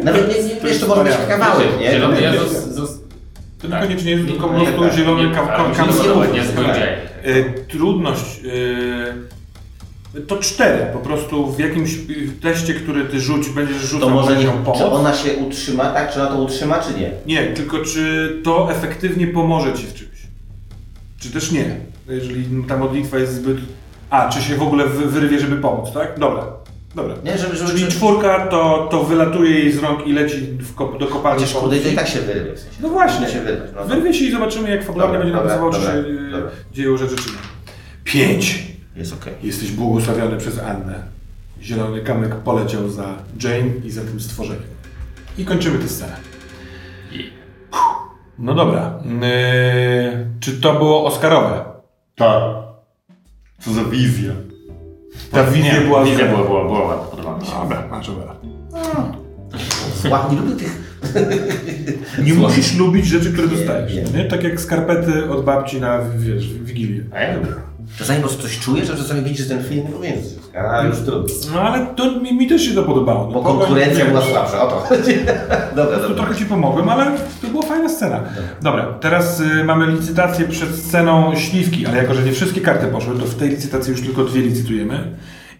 [0.04, 1.91] nawet nie, nie wiesz, to może być kawałek, nie?
[1.91, 2.52] Zielony Jezus...
[2.52, 2.89] Zus...
[3.62, 6.34] To niekoniecznie Jezus, tylko po prostu tak, zielony nie, ka- ale ka- nic kamień.
[6.34, 6.97] nie zbędzie.
[7.28, 8.39] Y, Trudność.
[10.15, 10.86] y, To cztery.
[10.93, 11.91] Po prostu w jakimś
[12.41, 14.47] teście, który ty rzuć, będziesz rzucał To może nie,
[14.78, 16.13] czy ona się utrzyma, tak?
[16.13, 17.12] Czy ona to utrzyma, czy nie?
[17.25, 20.09] Nie, tylko czy to efektywnie pomoże ci w czymś?
[21.19, 21.75] Czy też nie?
[22.10, 23.58] Jeżeli ta modlitwa jest zbyt...
[24.10, 26.19] A, czy się w ogóle wy- wyrwie, żeby pomóc, tak?
[26.19, 26.45] Dobra,
[26.95, 27.15] dobra.
[27.23, 30.75] Nie, żeby, żeby, Czyli żeby czwórka to, to wylatuje jej z rąk i leci w
[30.75, 31.39] kop, do kopalni.
[31.43, 32.55] Chociaż kurde, i tak się wyrwie.
[32.55, 32.77] W sensie.
[32.82, 33.27] No właśnie.
[33.29, 33.69] Się wyrwać.
[33.75, 36.49] No, Wyrwie się i zobaczymy, jak fabularnie będzie napisywał, czy się dobra, y, dobra.
[36.73, 37.36] dzieją rzeczy, czy nie.
[38.03, 38.63] Pięć.
[38.95, 39.34] Jest okej.
[39.43, 41.03] Jesteś błogosławiony przez Annę.
[41.62, 44.63] Zielony kamyk poleciał za Jane i za tym stworzeniem.
[45.38, 46.15] I kończymy tę scenę.
[48.39, 48.99] No dobra.
[49.06, 51.65] Yy, czy to było Oscarowe?
[52.15, 52.43] Tak.
[53.60, 54.32] Co za wizja.
[55.32, 57.52] Ta wizja Nie, była Wizja była, była, była ładna, podoba mi się.
[57.62, 58.36] Dobra, masz dobra.
[60.12, 60.99] Ładnie lubię tych...
[62.25, 63.93] Nie musisz lubić rzeczy, które dostajesz.
[63.95, 64.04] nie.
[64.04, 64.25] Nie?
[64.25, 67.04] Tak jak skarpety od babci na, wiesz, Wigilię.
[67.15, 67.52] A ja lubię.
[67.97, 70.97] Czasami po prostu coś czujesz, że czasami widzisz ten film i powinieneś coś a już
[70.97, 71.34] trudno.
[71.54, 73.25] No ale to mi, mi też się to podobało.
[73.28, 75.15] No, Bo konkurencja była słabsza, o to chodzi.
[75.75, 76.15] Dobra, Tu dobra.
[76.15, 77.06] trochę Ci pomogłem, ale
[77.41, 78.24] to była fajna scena.
[78.62, 83.20] Dobra, teraz y, mamy licytację przed sceną śliwki, ale jako, że nie wszystkie karty poszły,
[83.20, 85.15] to w tej licytacji już tylko dwie licytujemy.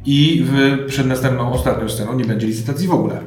[0.06, 3.20] I w, przed następną, ostatnią sceną nie będzie licytacji w ogóle.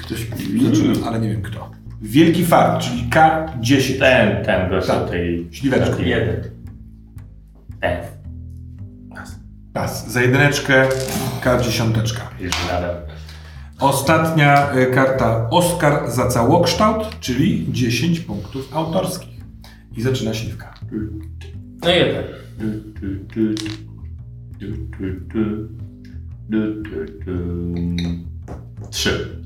[0.00, 0.26] Ktoś
[0.70, 1.70] zaczyna, ale nie wiem kto.
[2.02, 3.98] Wielki fart, czyli K10.
[3.98, 5.10] Ten, ten gość Tak.
[5.10, 5.48] tej...
[5.50, 5.90] Śliweczki.
[5.90, 6.42] taki Jeden.
[7.80, 7.98] Ten.
[9.72, 10.08] Pas.
[10.12, 10.88] Za jedyneczkę
[11.44, 11.92] K10.
[12.40, 13.11] Już nadal.
[13.82, 19.40] Ostatnia y, karta Oscar za całokształt, czyli 10 punktów autorskich.
[19.96, 20.74] I zaczyna śliwka.
[21.82, 22.24] No jeden.
[28.90, 29.42] Trzy.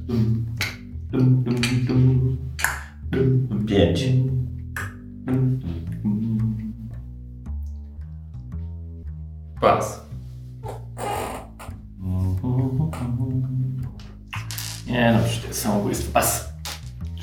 [3.66, 4.04] Pięć.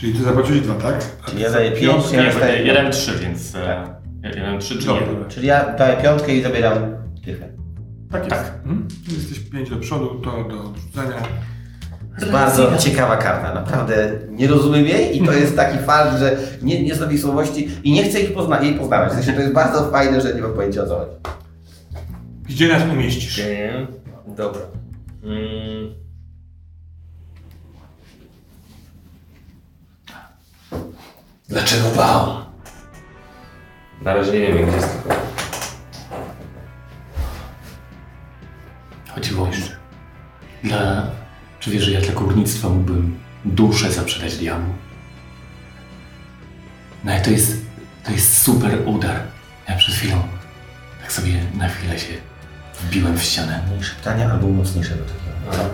[0.04, 0.96] Czyli ty zapłaciłeś dwa, tak?
[1.28, 3.56] A Czyli ja daję pięć, ja Nie, bo dostaję- jeden trzy, więc...
[3.56, 5.30] e, Jeden trzy, czy Dobra, jeden?
[5.30, 6.74] Czyli ja daję piątkę i zabieram
[7.26, 7.50] dychę.
[8.12, 8.52] Tak jest.
[8.66, 8.88] Mhm.
[9.18, 11.16] Jesteś pięć do przodu, to do odrzucenia.
[12.20, 16.84] To bardzo ciekawa karta, naprawdę nie rozumiem jej i to jest taki fakt, że nie,
[16.84, 19.12] nie znam jej słowości i nie chcę ich pozna jej poznawać.
[19.12, 21.12] W sensie to jest bardzo fajne, że nie mam pojęcia o co chodzi.
[22.50, 23.38] Gdzie nas umieścisz?
[23.38, 23.88] Nie.
[24.28, 24.62] Dobra.
[25.24, 26.03] Mm.
[31.54, 32.46] Dlaczego bał?
[34.02, 35.16] Na razie nie wiem, gdzie jest tylko.
[39.16, 39.76] Chodziło jeszcze.
[40.63, 41.08] Dla...
[41.60, 44.74] Czy wiesz, że ja dla górnictwa mógłbym duszę zaprzedać diabłu?
[47.04, 47.58] No ale to jest...
[48.04, 49.20] To jest super udar.
[49.70, 50.28] Ja przed chwilą
[51.02, 52.13] tak sobie na chwilę się
[52.82, 53.63] wbiłem w ścianę.
[53.68, 55.70] Mniejsze pytania albo mocniejsze do takiego.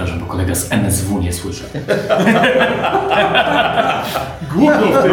[0.00, 1.64] Przepraszam, bo kolega z NSW nie słyszy.
[4.52, 5.10] Głupio w tej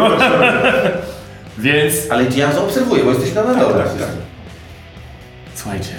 [1.64, 1.94] Więc...
[2.10, 3.84] Ale ja zaobserwuję, bo jesteś na dole.
[3.84, 4.08] tak, tak.
[5.54, 5.94] Słuchajcie,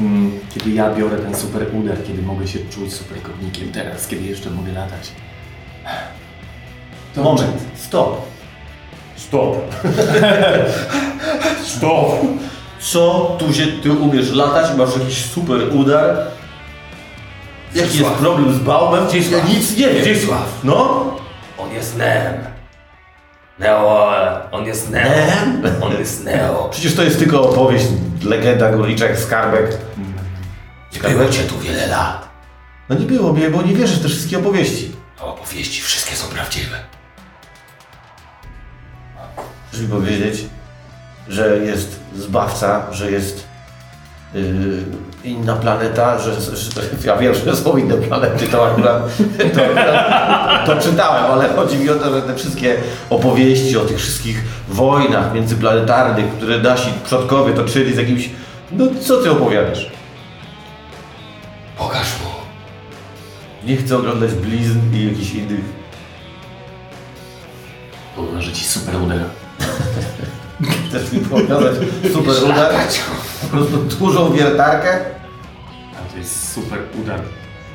[0.00, 4.24] mm, kiedy ja biorę ten super udar, kiedy mogę się czuć super kornikiem teraz, kiedy
[4.24, 5.12] jeszcze mogę latać.
[7.14, 8.22] To Moment, stop.
[9.16, 9.56] Stop.
[11.76, 12.10] Stop.
[12.80, 16.33] Co tu się, ty umiesz latać, masz jakiś super udar?
[17.74, 19.04] Jaki jest problem z Baumem?
[19.30, 20.02] Ja nic nie wiem.
[20.02, 20.60] Zdzisław.
[20.64, 21.04] No?
[21.58, 22.34] On jest Nem.
[23.58, 24.16] Neo,
[24.52, 25.10] on jest Neo.
[25.62, 25.82] Nem?
[25.82, 26.68] On jest Neo.
[26.68, 27.84] Przecież to jest tylko opowieść,
[28.22, 29.78] legenda górnicza jak skarbek.
[31.02, 32.28] Było cię tu wiele lat.
[32.88, 34.92] No nie było mnie, bo nie wierzę w te wszystkie opowieści.
[35.20, 36.76] A opowieści wszystkie są prawdziwe.
[39.68, 40.44] Chcesz mi powiedzieć,
[41.28, 43.43] że jest zbawca, że jest
[45.24, 49.02] inna planeta, że, że ja wiem, że są inne planety, to akurat,
[49.54, 52.76] to, akurat to czytałem, ale chodzi mi o to, że te wszystkie
[53.10, 58.30] opowieści o tych wszystkich wojnach międzyplanetarnych, które nasi przodkowie toczyli z jakimś...
[58.72, 59.90] No co ty opowiadasz?
[61.78, 62.30] Pokaż mu.
[63.68, 65.60] Nie chcę oglądać blizn i jakichś innych...
[68.16, 69.18] Uważę ci super udar.
[70.88, 71.74] Chcesz mi pokazać
[72.12, 72.70] super udar?
[73.42, 74.98] Po prostu dużą wiertarkę?
[75.94, 77.20] A to jest super udar.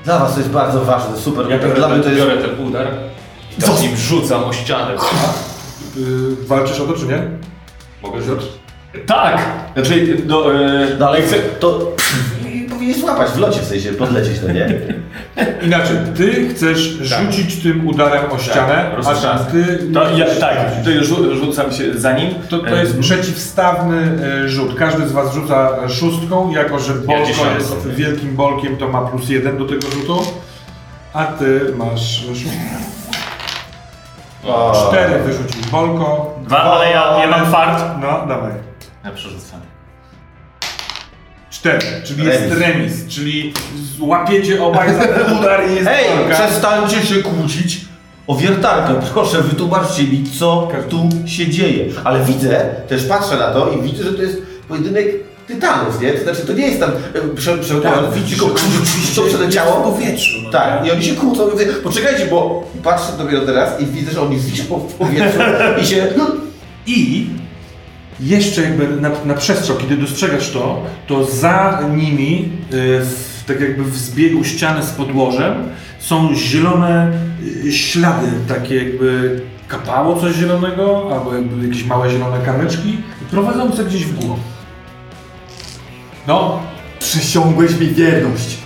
[0.05, 1.59] Dla was to jest bardzo ważne, super Ja udar.
[1.67, 2.25] biorę, Dla mnie ten, jest...
[2.27, 2.87] biorę ten udar
[3.57, 4.93] i tak nim rzucam o ścianę.
[5.97, 7.21] y, walczysz o to, czy nie?
[8.03, 8.49] Mogę rzucić?
[9.05, 9.41] Tak!
[9.73, 11.91] Znaczy, do, e, No ale chcę, to
[12.89, 14.69] i powinieneś złapać w locie, w sensie podlecieć, no nie?
[15.67, 19.51] Inaczej, ty chcesz rzucić tym udarem o ścianę, a roztrzask.
[19.51, 19.79] ty...
[19.93, 22.29] to ja, tak, to już rzu- rzucam się za nim.
[22.49, 24.11] To, to jest E, przeciwstawny
[24.45, 24.75] y, rzut.
[24.75, 27.55] Każdy z was rzuca szóstką, jako że bolko dziesiątką.
[27.55, 30.19] jest wielkim bolkiem, to ma plus jeden do tego rzutu.
[31.13, 32.49] A ty masz szóstkę.
[34.47, 34.87] O.
[34.89, 36.35] Cztery wyrzucił bolko.
[36.47, 37.83] Dwa, ale ja, ja mam fart.
[38.01, 38.51] No, dawaj.
[39.05, 39.59] Ja przerzucam.
[41.59, 42.59] Cztery, czyli jest Remis.
[42.59, 43.53] remis, czyli
[43.99, 46.35] łapiecie obaj za ten udar i jest Hej, walka.
[46.35, 47.81] przestańcie się kłócić
[48.27, 48.93] o wiertarkę.
[49.13, 51.85] Proszę, wytłumaczcie mi, co tu się dzieje.
[52.03, 55.05] Ale widzę, też patrzę na to i widzę, że to jest pojedynek
[55.47, 56.11] tytanów, nie?
[56.13, 58.55] To znaczy, to nie jest tam e, prze, prze, Tak, widzicie, tylko
[59.15, 59.71] co przeleciało?
[59.91, 60.37] w powietrzu.
[60.43, 61.49] No, Tak, i oni się kłócą.
[61.51, 65.39] mówię, Poczekajcie, bo patrzę dopiero teraz i widzę, że oni wiszą w powietrzu
[65.81, 66.07] i się...
[66.85, 67.27] I
[68.19, 73.01] jeszcze jakby na, na przestrzał, kiedy dostrzegasz to, to za nimi, y,
[73.47, 77.11] tak jakby w zbiegu ściany z podłożem, są zielone
[77.65, 82.97] y, ślady, takie jakby kapało coś zielonego, albo jakby jakieś małe zielone kamyczki,
[83.31, 84.39] prowadzące gdzieś w górę.
[86.27, 86.59] No,
[86.99, 88.57] Przysiągłeś mi wierność.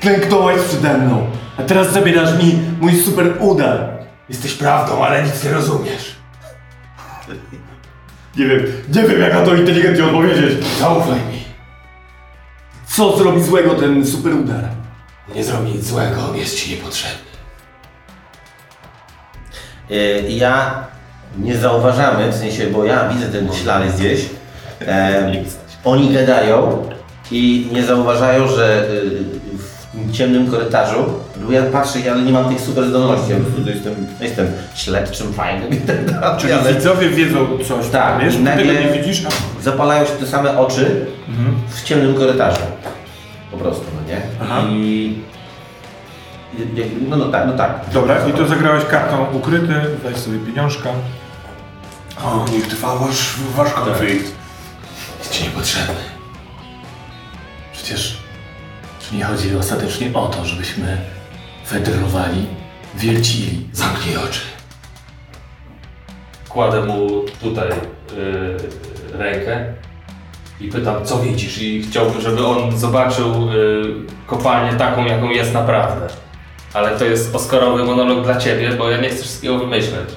[0.00, 1.26] Klęknąłeś przede mną.
[1.56, 3.88] A teraz zabierasz mi mój super udar.
[4.28, 6.16] Jesteś prawdą, ale nic nie rozumiesz.
[8.36, 10.64] Nie wiem, nie wiem jak na to inteligentnie odpowiedzieć.
[10.80, 11.44] Zaufaj mi.
[12.86, 14.64] Co zrobi złego ten super udar?
[15.34, 17.30] Nie zrobi nic złego, on jest ci niepotrzebny.
[19.90, 19.94] E,
[20.30, 20.84] ja
[21.38, 24.20] nie zauważamy, w sensie, bo ja widzę ten ślad gdzieś.
[24.80, 25.32] E,
[25.84, 26.86] oni gadają
[27.30, 29.24] i nie zauważają, że y,
[29.58, 31.04] w tym ciemnym korytarzu,
[31.46, 35.32] bo ja patrzę, ale nie mam tych super zdolności, ja po prostu jestem, jestem śledczym
[35.32, 38.34] fajnym i tak dalej, czyli ale widzowie wiedzą coś Tak, wiesz?
[38.36, 41.06] Nagle- nie widzisz, a zapalają się te same oczy
[41.68, 42.60] w ciemnym korytarzu.
[43.50, 44.20] Po prostu, no nie?
[44.42, 44.60] Aha.
[44.70, 45.18] I-
[47.08, 47.80] No, no tak, no tak.
[47.92, 49.74] Dobra, i to zagrałeś kartą ukryty,
[50.04, 50.88] weź sobie pieniążka.
[52.24, 54.32] O, niech trwa wasz, wasz konflikt.
[55.18, 55.94] Jest ci niepotrzebny.
[57.72, 58.16] Przecież
[59.00, 60.96] czy nie chodzi ostatecznie o to, żebyśmy
[61.70, 62.46] federowali,
[62.94, 63.66] wiercili.
[63.72, 64.40] Zamknij oczy.
[66.48, 69.74] Kładę mu tutaj y, rękę
[70.60, 71.62] i pytam, co widzisz?
[71.62, 76.06] I chciałbym, żeby on zobaczył y, kopalnię taką, jaką jest naprawdę.
[76.74, 80.08] Ale to jest Oscarowy monolog dla ciebie, bo ja nie chcę wszystkiego wymyśleć.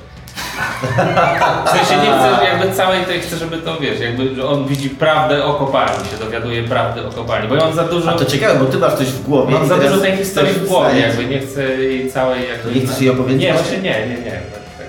[1.66, 4.90] W sensie nie chcę jakby całej tej, chcę, żeby to wiesz, jakby że on widzi
[4.90, 8.60] prawdę o kopalni, się dowiaduje prawdy o kopalni, bo mam za dużo, A to ciekawe,
[8.60, 9.54] bo ty masz coś w głowie.
[9.54, 11.08] mam za dużo tej historii w głowie, wstaje.
[11.08, 12.70] jakby nie chcę jej całej jakby...
[12.70, 13.42] To nie chcesz jej opowiedzieć?
[13.42, 14.32] Nie, właśnie nie, nie, nie.
[14.32, 14.40] Tak,
[14.78, 14.88] tak.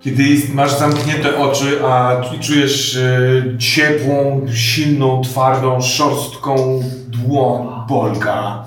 [0.00, 8.64] Kiedy jest, masz zamknięte oczy, a tu- czujesz e, ciepłą, silną, twardą, szorstką dłoń Bolka,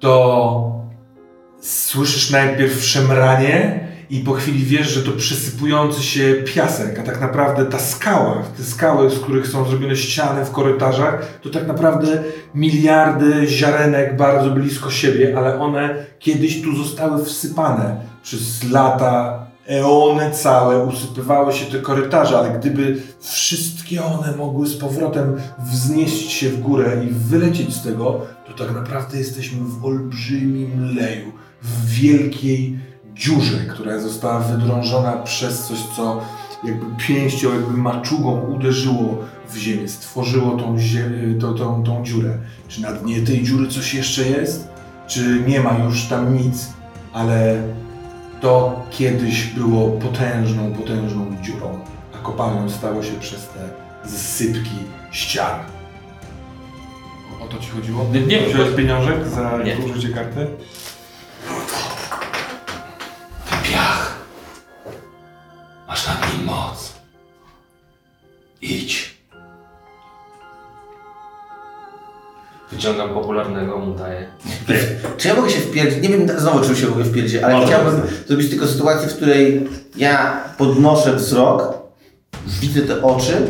[0.00, 0.77] to
[1.60, 7.66] słyszysz najpierw szemranie i po chwili wiesz, że to przysypujący się piasek, a tak naprawdę
[7.66, 12.22] ta skała, te skały, z których są zrobione ściany w korytarzach, to tak naprawdę
[12.54, 20.84] miliardy ziarenek bardzo blisko siebie, ale one kiedyś tu zostały wsypane przez lata, eony całe,
[20.84, 27.04] usypywały się te korytarze, ale gdyby wszystkie one mogły z powrotem wznieść się w górę
[27.04, 32.78] i wylecieć z tego, to tak naprawdę jesteśmy w olbrzymim leju, w wielkiej
[33.14, 36.20] dziurze, która została wydrążona przez coś, co
[36.64, 39.18] jakby pięścią, jakby maczugą uderzyło
[39.48, 42.38] w ziemię, stworzyło tą, zie- tą, tą, tą dziurę.
[42.68, 44.68] Czy na dnie tej dziury coś jeszcze jest?
[45.06, 46.66] Czy nie ma już tam nic?
[47.12, 47.62] Ale
[48.40, 51.78] to kiedyś było potężną, potężną dziurą,
[52.14, 53.70] a kopalnią stało się przez te
[54.08, 54.76] zsypki
[55.12, 55.60] ścian.
[57.44, 58.06] O, to ci chodziło?
[58.12, 59.58] Nie, nie Wziąłeś pieniążek za
[59.90, 60.46] użycie karty?
[68.62, 69.18] Idź.
[72.72, 74.26] Wyciągam popularnego, mu daję.
[75.16, 76.02] Czy ja mogę się wpierdzić?
[76.02, 77.66] Nie wiem znowu, czym się mogę wpierdzić, ale Może.
[77.66, 81.74] chciałbym zrobić tylko sytuację, w której ja podnoszę wzrok,
[82.60, 83.46] widzę te oczy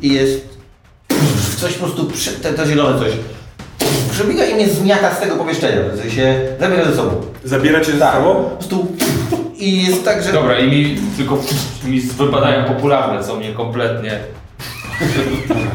[0.00, 0.40] i jest
[1.58, 2.10] coś po prostu,
[2.42, 3.12] te, to zielone coś.
[4.10, 7.20] Przebiega i mnie zmiata z tego pomieszczenia, w sensie zabiera ze sobą.
[7.44, 8.34] Zabieracie ze Tak, sobą?
[8.44, 8.86] po prostu
[9.68, 10.32] i jest tak, że...
[10.32, 11.38] Dobra, i mi tylko
[11.84, 14.18] mi wypadają popularne, co mnie kompletnie...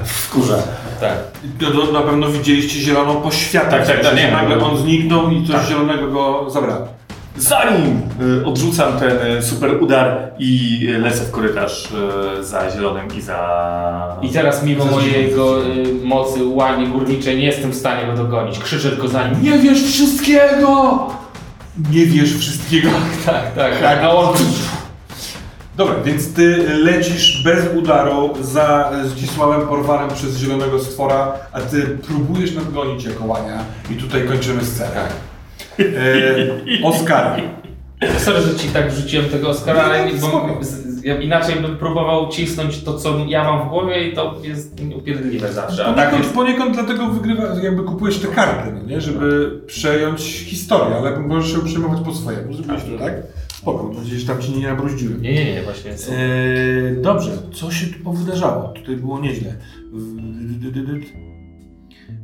[0.03, 0.57] Wkurza.
[0.99, 1.13] Tak.
[1.59, 3.69] To, na pewno widzieliście zieloną poświatę.
[3.69, 4.31] Tak, tak, tak, nie.
[4.31, 6.87] Nagle on zniknął i coś zielonego go zabrało.
[7.37, 8.01] za nim
[8.41, 11.87] y, odrzucam ten y, super udar i y, lecę w korytarz
[12.41, 14.17] za zielonym i za...
[14.21, 18.59] I teraz mimo mojego y, mocy łani górniczej nie jestem w stanie go dogonić.
[18.59, 19.43] Krzyczę tylko za nim.
[19.43, 21.07] Nie wiesz wszystkiego!
[21.91, 22.89] Nie wiesz wszystkiego.
[23.25, 24.03] Tak, tak, tak.
[24.03, 24.35] A on...
[25.77, 32.55] Dobra, więc ty lecisz bez udaru za Zdzisławem porwanym przez zielonego stwora, a ty próbujesz
[32.55, 34.93] nadgonić jako łania i tutaj kończymy scenę.
[34.93, 35.09] Tak.
[35.79, 37.41] E, Oskar.
[38.17, 40.59] Sorry, że ci tak wrzuciłem tego Oscara, ale Nie, bo
[41.03, 45.53] ja inaczej bym próbował cisnąć to, co ja mam w głowie i to jest upierdliwe
[45.53, 45.85] zawsze.
[45.85, 46.35] A tak Poniekąd, jest...
[46.35, 49.01] poniekąd dlatego wygrywa, jakby kupujesz te karty, no nie?
[49.01, 52.53] żeby przejąć historię, ale możesz się przejmować po swojemu.
[52.53, 53.13] Zrobiłeś to, tak?
[53.53, 55.21] Spoko, mam nadzieję, że tam ci nie nabruździłem.
[55.21, 55.97] Nie, nie, nie, właśnie.
[55.97, 58.67] są- Eee, dobrze, co się tu powydarzało?
[58.67, 59.53] Tutaj było nieźle.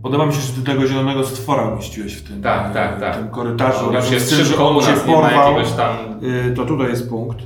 [0.03, 3.17] Podoba mi się, że ty tego zielonego stwora umieściłeś w tym, Tak, tak, tak.
[3.17, 3.85] tym korytarzu.
[3.85, 5.55] Już razem jest szybko on cię ma porwał.
[5.77, 5.95] tam...
[6.47, 7.37] E, to tutaj jest punkt.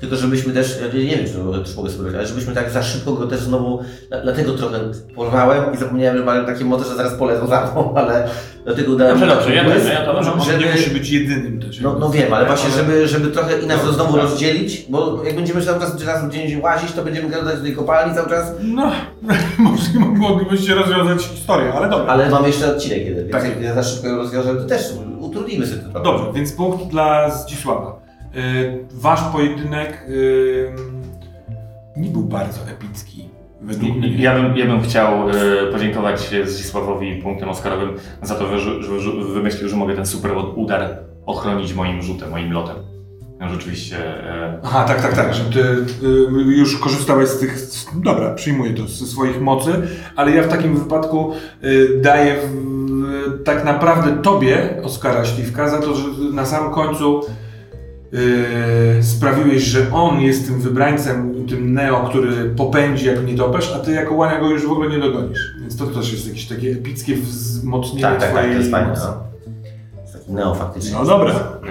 [0.00, 3.12] Tylko żebyśmy też, nie wiem czy też mogę sobie powiedzieć, ale żebyśmy tak za szybko
[3.12, 4.78] go też znowu, dla- dlatego trochę
[5.14, 8.28] porwałem i zapomniałem, że mają takie moce, że zaraz polecą za mną, ale
[8.64, 11.80] dlatego dałem Dobrze, dobrze, ja też, ja to- żeby- nie musi być jedynym też.
[11.80, 14.22] No, no wiem, ale właśnie, żeby, żeby trochę inaczej to znowu tak.
[14.22, 18.14] rozdzielić, bo jak będziemy cały czas razem gdzieś łazić, to będziemy gadać do tej kopalni
[18.14, 18.92] cały czas, No,
[19.58, 19.82] może
[20.16, 22.06] moglibyście rozwiązać historię, ale dobra.
[22.12, 23.44] ale mamy jeszcze odcinek jeden, więc Tak.
[23.44, 24.82] jak ja za szybko ją rozwiążę, to też
[25.20, 26.00] utrudnimy sobie to.
[26.00, 27.99] Dobrze, więc punkt dla Zdzisława.
[28.34, 28.40] E,
[28.90, 33.28] wasz pojedynek e, nie był bardzo epicki.
[33.60, 34.16] Według mnie.
[34.16, 35.34] Ja bym, ja bym chciał e,
[35.72, 37.90] podziękować Zdzisławowi punktem Oscarowym
[38.22, 42.52] za to, że, że, że wymyślił, że mogę ten super udar ochronić moim rzutem, moim
[42.52, 42.76] lotem.
[43.40, 47.58] No, Rzeczywiście e, Aha, tak, tak, tak, że ty y, już korzystałeś z tych,
[47.94, 49.72] dobra, przyjmuję to, ze swoich mocy,
[50.16, 51.32] ale ja w takim wypadku
[51.64, 52.70] y, daję w,
[53.44, 57.20] tak naprawdę tobie, Oskara Śliwka, za to, że na samym końcu
[58.14, 63.92] y, sprawiłeś, że on jest tym wybrańcem, tym Neo, który popędzi jak nietoperz, a ty
[63.92, 65.40] jako łania go już w ogóle nie dogonisz.
[65.60, 68.94] Więc to też jest jakieś takie epickie wzmocnienie Tak, tak, tak, twojej to jest fajne.
[68.98, 69.22] No.
[70.02, 70.92] Jest taki neo faktycznie.
[70.94, 71.34] No dobra.
[71.62, 71.70] No.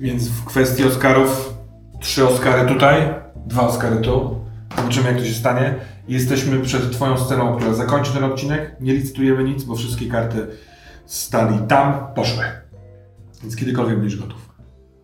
[0.00, 1.54] Więc w kwestii Oscarów,
[2.00, 3.14] trzy Oscary tutaj,
[3.46, 4.40] dwa Oscary tu.
[4.76, 5.74] Zobaczymy jak to się stanie.
[6.08, 8.76] Jesteśmy przed twoją sceną, która zakończy ten odcinek.
[8.80, 10.46] Nie licytujemy nic, bo wszystkie karty
[11.06, 12.44] stali tam, poszły.
[13.42, 14.49] Więc kiedykolwiek będziesz gotów.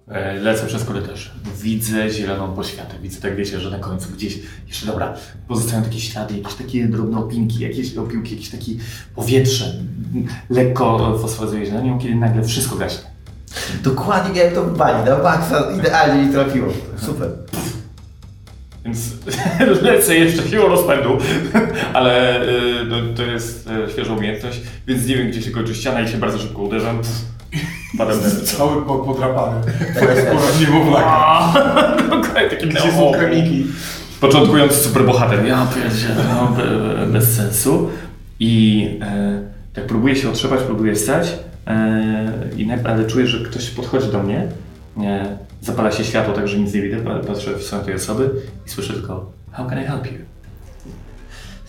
[0.08, 1.32] E, lecę przez korytarz.
[1.62, 2.98] Widzę zieloną poświatę.
[3.02, 4.38] Widzę, tak wiecie, że na końcu gdzieś
[4.68, 5.14] jeszcze, dobra,
[5.48, 8.72] pozostają takie ślady, jakieś takie drobne opinki, jakieś opiłki, jakieś takie
[9.14, 9.74] powietrze
[10.50, 13.16] lekko fosforyzuje zielenią, kiedy nagle wszystko gaśnie.
[13.82, 16.72] Dokładnie miałem to w bani, na maksa idealnie mi trafiło.
[16.96, 17.30] Super.
[18.84, 19.12] Więc
[19.82, 21.18] lecę jeszcze siłą rozpędu,
[21.94, 26.00] ale y, no, to jest y, świeża umiejętność, więc nie wiem, gdzie się kończy ściana
[26.00, 27.00] i się bardzo szybko uderzam.
[27.98, 28.06] Na
[28.44, 29.60] Cały po- podrapany.
[29.96, 31.52] Twoja skóra niemowlaka.
[32.10, 33.66] Dokładnie taki Gdzie są kremiki?
[34.20, 35.46] Początkujący superbohater.
[35.46, 37.90] Ja pierdzielę, no, be- bez sensu.
[38.40, 39.40] I e,
[39.74, 44.22] tak próbuję się otrzepać, próbuję stać, e, i nagle, ale czuję, że ktoś podchodzi do
[44.22, 44.48] mnie.
[45.02, 48.30] E, zapala się światło, tak że nic nie widzę, pa- patrzę w stronę tej osoby
[48.66, 50.18] i słyszę tylko How can I help you?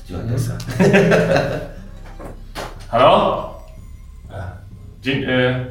[0.06, 0.58] Stewardessa.
[2.92, 3.50] Halo?
[5.02, 5.24] Dzień...
[5.24, 5.66] E,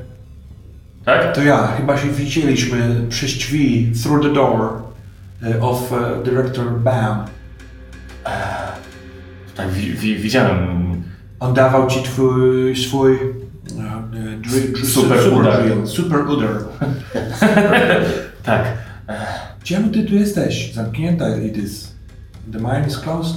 [1.07, 1.35] tak?
[1.35, 4.83] To ja, chyba się widzieliśmy przez drzwi, through the door
[5.43, 7.25] e, of e, Director Bam.
[9.57, 10.87] Tak, wi, wi, widziałem.
[11.41, 13.19] On dawał ci twój, swój e,
[14.41, 15.63] dr- dr- Super udar.
[15.63, 16.51] drill, Super udar.
[18.43, 18.65] Tak.
[19.63, 20.73] Czemu ty tu jesteś?
[20.75, 21.95] Zamknięta it is.
[22.53, 23.37] The mine is closed?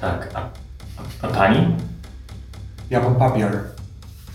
[0.00, 0.28] Tak.
[0.34, 1.66] A, a, a pani?
[2.90, 3.50] Ja mam papier.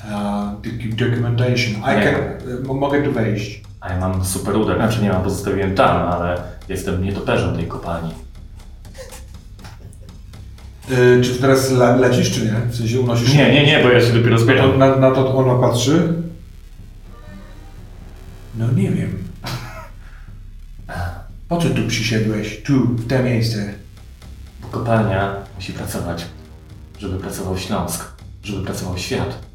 [0.04, 1.74] Uh, doc- documentation.
[1.74, 2.04] I Nie.
[2.04, 3.62] can, e, mogę tu wejść.
[3.82, 4.76] A ja mam super udar.
[4.78, 8.14] Znaczy nie mam, pozostawiłem tam, ale jestem nietoperzem tej kopalni.
[10.91, 12.54] E, czy teraz le lecisz, czy nie?
[12.70, 14.78] W sensie unosisz Nie, nie, nie, bo ja się dopiero zbieram.
[14.80, 16.14] na, na to ono patrzy?
[18.56, 19.24] No nie wiem.
[21.47, 22.64] Po co tu przysiedłeś?
[22.64, 23.74] Tu, w te miejsce.
[24.62, 26.26] Bo kopalnia musi pracować,
[27.00, 28.06] żeby pracował Śląsk,
[28.43, 29.49] żeby pracował świat.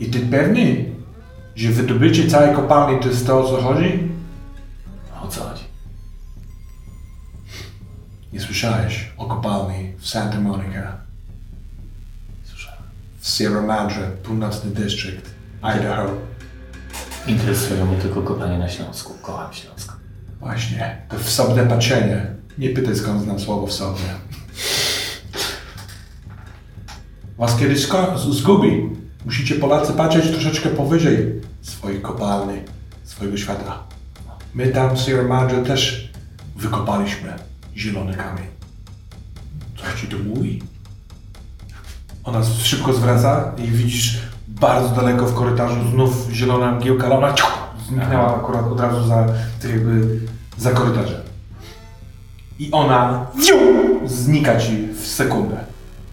[0.00, 0.84] I ty pewny,
[1.56, 4.08] że wydobycie całej kopalni to jest to, o co chodzi?
[5.22, 5.64] O co chodzi?
[8.32, 10.96] Nie słyszałeś o kopalni w Santa Monica,
[12.44, 12.82] Słyszałem.
[13.20, 15.30] w Sierra Madre, północny district,
[15.62, 16.10] Idaho.
[17.26, 19.14] Interesują mnie tylko kopalnie na Śląsku.
[19.22, 19.92] Kocham Śląsk.
[20.40, 22.26] Właśnie, to wsobne patrzenie.
[22.58, 24.14] Nie pytaj skąd znam słowo wsobne.
[27.38, 27.88] Was kiedyś
[28.30, 28.99] zgubi.
[29.24, 32.58] Musicie Polacy patrzeć troszeczkę powyżej swojej kopalni.
[33.04, 33.78] swojego świata.
[34.54, 36.12] My tam w Sierra Madre też
[36.56, 37.34] wykopaliśmy
[37.76, 38.46] zielony kamień.
[39.76, 40.62] Coś ci to mówi?
[42.24, 44.18] Ona szybko zwraca i widzisz
[44.48, 47.58] bardzo daleko w korytarzu znów zielona mgiełka, ale ona ciuch,
[47.88, 49.26] zniknęła akurat od razu za,
[49.68, 50.20] jakby,
[50.58, 51.20] za korytarzem.
[52.58, 53.58] I ona fiu,
[54.08, 55.56] znika ci w sekundę.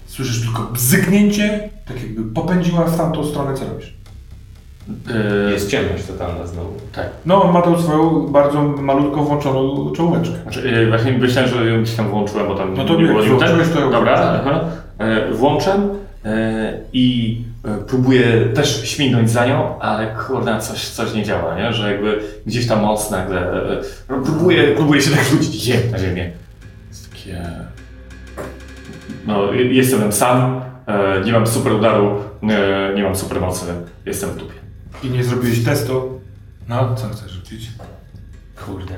[0.08, 3.94] Słyszysz tylko bzyknięcie, tak jakby popędziła w tamtą stronę, co robisz?
[5.46, 6.74] Yy, Jest ciemność totalna znowu.
[6.96, 7.06] tak.
[7.26, 10.36] No, on ma tą swoją bardzo malutko włączoną czołóweczkę.
[10.44, 13.08] Znaczy, yy, właśnie myślałem, że ją gdzieś tam włączyłem, bo tam No to nie nie,
[13.08, 14.56] było włączyłeś, to ją Dobra, włączyłem.
[14.58, 14.66] aha.
[14.98, 15.90] E, włączam
[16.26, 18.24] e, i e, próbuję
[18.54, 21.74] też śmignąć za nią, ale kurde, coś, coś nie działa, nie?
[21.74, 23.42] Że jakby gdzieś tam moc nagle...
[23.54, 23.82] E, e,
[24.26, 26.32] próbuję, próbuję się tak rzucić je, na ziemię.
[26.90, 27.42] Jest takie...
[29.28, 30.62] No, je- jestem tam sam, e,
[31.26, 33.66] nie mam super udaru, e, nie mam super mocy,
[34.06, 34.54] jestem w dupie.
[35.04, 36.22] I nie zrobiłeś testu.
[36.70, 37.70] No, co chcesz rzucić?
[38.66, 38.94] Kurde.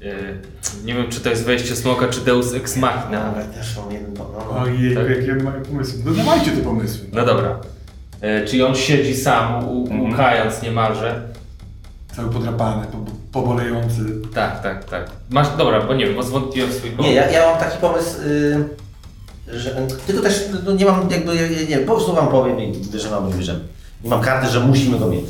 [0.00, 0.38] Yy,
[0.84, 3.24] nie wiem, czy to jest wejście smoka, czy Deus Ex Machina.
[3.34, 4.60] Ale też mam jeden no, no.
[4.60, 5.08] Ojej, Tak.
[5.10, 6.00] jakie mają pomysły.
[6.04, 7.06] No dawajcie te pomysły.
[7.12, 7.58] No dobra.
[8.22, 10.12] Yy, czyli on siedzi sam, u- Mhm.
[10.12, 11.22] łkając niemalże.
[12.16, 12.98] Cały podrapany, po,
[13.32, 14.00] pobolejący.
[14.34, 15.10] Tak, tak, tak.
[15.30, 18.20] Masz, dobra, bo nie wiem, bo zwątpiłem w swój Nie, ja, ja mam taki pomysł,
[18.22, 18.64] y,
[19.52, 23.30] że tylko też no, nie mam jakby, nie, nie, po prostu wam powiem i wyżynam
[23.30, 23.60] i wyżem.
[24.04, 25.24] Mam karty, że musimy go mieć.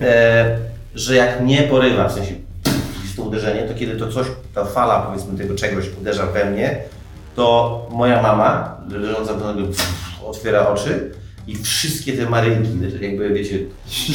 [0.00, 0.58] E,
[0.94, 2.34] że jak nie porywa, w sensie
[3.02, 6.80] jest to uderzenie, to kiedy to coś, ta fala powiedzmy tego czegoś uderza we mnie,
[7.36, 9.62] to moja mama, leżąca po nogi,
[10.26, 11.10] otwiera oczy
[11.46, 12.70] i wszystkie te maryjki,
[13.00, 13.58] jakby wiecie,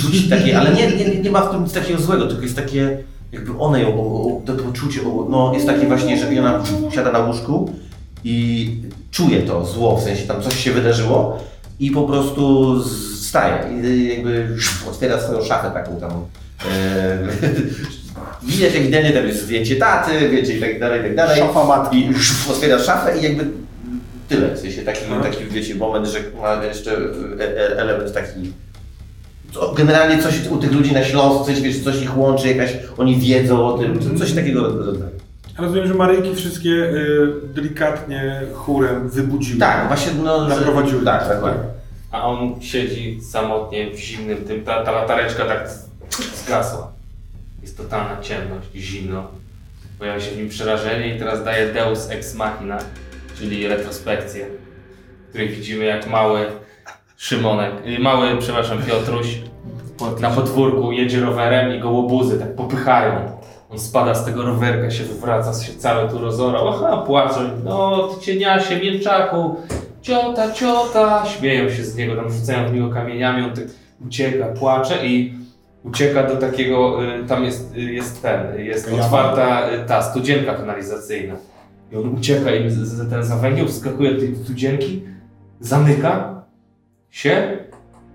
[0.02, 2.98] czuć takie, ale nie, nie, nie ma w tym nic takiego złego, tylko jest takie,
[3.32, 3.92] jakby one ją,
[4.46, 7.74] to poczucie, no jest takie właśnie, że ona siada na łóżku
[8.26, 8.72] i
[9.12, 11.44] czuje to zło, w sensie tam coś się wydarzyło
[11.80, 12.76] i po prostu
[13.22, 14.48] wstaje i jakby
[14.90, 16.12] otwiera swoją szafę taką tam.
[16.12, 17.18] E,
[18.48, 21.40] widać ewidentnie tam jest zdjęcie taty, wiecie i tak dalej, i tak dalej.
[21.40, 21.98] Szafa matki.
[21.98, 22.10] I
[22.52, 23.46] otwiera szafę i jakby
[24.30, 26.92] tyle, w sensie taki, taki wiecie moment, że ma jeszcze
[27.40, 28.54] e- e- element taki
[29.78, 33.68] Generalnie coś u tych ludzi na Śląsku, coś, wiesz, coś ich łączy, jakaś, oni wiedzą
[33.68, 35.15] o tym, co- coś takiego rodzaju.
[35.58, 39.60] Rozumiem, że Maryjki wszystkie y, delikatnie chórem wybudziły.
[39.60, 41.06] Tak, właśnie, no, że- Naprowadziły.
[41.06, 41.64] Tak, dokładnie.
[42.12, 45.70] A on siedzi samotnie w zimnym tym, ta, ta latareczka tak
[46.46, 46.92] zgasła.
[47.62, 49.28] Jest totalna ciemność, zimno.
[50.00, 52.78] Pojawia się w nim przerażenie i teraz daje Deus Ex Machina,
[53.38, 54.46] czyli retrospekcję,
[55.26, 56.46] w której widzimy jak mały
[57.18, 59.38] Szymonek, y, mały, przepraszam, Piotruś
[60.20, 63.35] na podwórku jedzie rowerem i go łobuzy tak popychają.
[63.76, 66.68] On spada z tego rowerka, się wywraca, się cały tu rozorał.
[66.70, 67.50] Aha, płacze.
[67.64, 69.56] No, ty cieniasie, mięczaku,
[70.02, 71.26] ciota, ciota.
[71.26, 73.64] Śmieją się z niego, tam rzucają w niego kamieniami, on tak
[74.06, 75.34] ucieka, płacze i
[75.84, 81.36] ucieka do takiego, y, tam jest, y, jest ten, jest otwarta y, ta studzienka kanalizacyjna.
[81.92, 85.04] I on ucieka i z, ten za węgiel, wskakuje do tej studzienki,
[85.60, 86.44] zamyka
[87.10, 87.58] się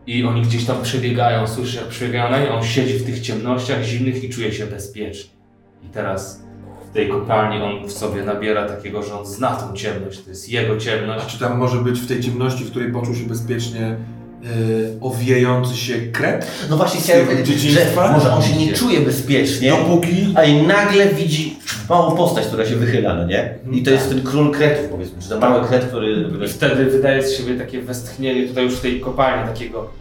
[0.06, 3.82] i oni gdzieś tam przebiegają, słyszy jak przebiegają na nie, on siedzi w tych ciemnościach
[3.82, 5.39] zimnych i czuje się bezpiecznie.
[5.84, 6.42] I teraz
[6.90, 10.48] w tej kopalni on w sobie nabiera takiego, że on zna tą ciemność, to jest
[10.48, 11.26] jego A ciemność.
[11.26, 13.96] czy tam może być w tej ciemności, w której poczuł się bezpiecznie,
[14.44, 16.46] y, owijający się kret?
[16.70, 17.80] No właśnie chciałem powiedzieć, że
[18.12, 20.32] może on się nie czuje bezpiecznie, Dopóki...
[20.34, 21.58] a i nagle widzi
[21.88, 23.54] małą postać, która się wychyla, no nie?
[23.72, 26.28] I to jest ten król kretów, powiedzmy, czy ten mały kret, który...
[26.44, 30.00] I wtedy wydaje z siebie takie westchnienie tutaj już w tej kopalni, takiego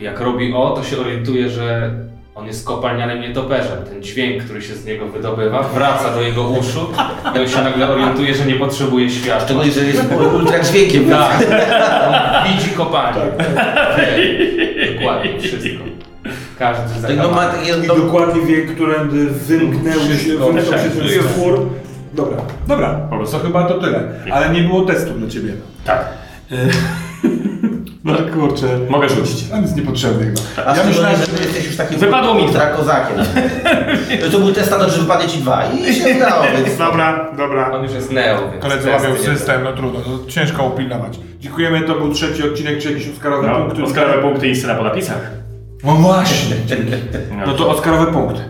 [0.00, 1.94] jak robi o, to się orientuje, że
[2.34, 3.84] on jest kopalnianym nietoperzem.
[3.90, 6.86] Ten dźwięk, który się z niego wydobywa, wraca do jego uszu
[7.36, 9.44] i on się nagle orientuje, że nie potrzebuje światła.
[9.44, 10.02] Szczególnie, że jest
[10.34, 11.10] ultradźwiękiem.
[11.10, 11.36] Tak.
[12.08, 13.20] On widzi kopalnię.
[13.96, 14.94] Wie.
[14.94, 15.84] Dokładnie, wszystko.
[16.58, 21.70] Każdy Tak, no takie, I no, dokładnie wie, którędy wymknęły się, wymknął się ten stwór.
[22.14, 22.36] Dobra,
[22.68, 23.38] dobra, Po prostu.
[23.38, 24.02] chyba to tyle.
[24.32, 25.52] Ale nie było testu dla Ciebie.
[25.84, 26.08] Tak.
[28.04, 28.66] No kurczę.
[28.90, 29.44] Mogę rzucić.
[29.54, 30.70] On jest niepotrzebny chyba.
[30.70, 32.46] a Ja myślałem, że ty jesteś już takim Wypadło mi dwa.
[32.48, 33.16] ultrakozakiem.
[34.32, 36.78] to był test na to, że wypadnie ci dwa i się udało, więc...
[36.78, 37.70] Dobra, dobra.
[37.72, 41.18] On już jest neo, więc Koledzy łapią system, no trudno, to ciężko upilnować.
[41.40, 43.82] Dziękujemy, to był trzeci odcinek, czy jakieś Oscarowe No, punkty?
[43.82, 45.30] Oscarowe punkty i scena po napisach.
[45.84, 46.56] No właśnie.
[47.46, 48.40] No to Oscarowe punkty.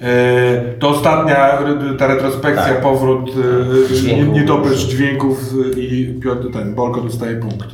[0.00, 1.58] E, To ostatnia
[1.98, 2.80] ta retrospekcja, Tak.
[2.80, 3.30] powrót
[3.90, 4.32] e, Dźwięku.
[4.32, 5.40] nie, niedobycz dźwięków
[5.76, 7.66] e, i Piotr, ten, Bolko dostaje punkt.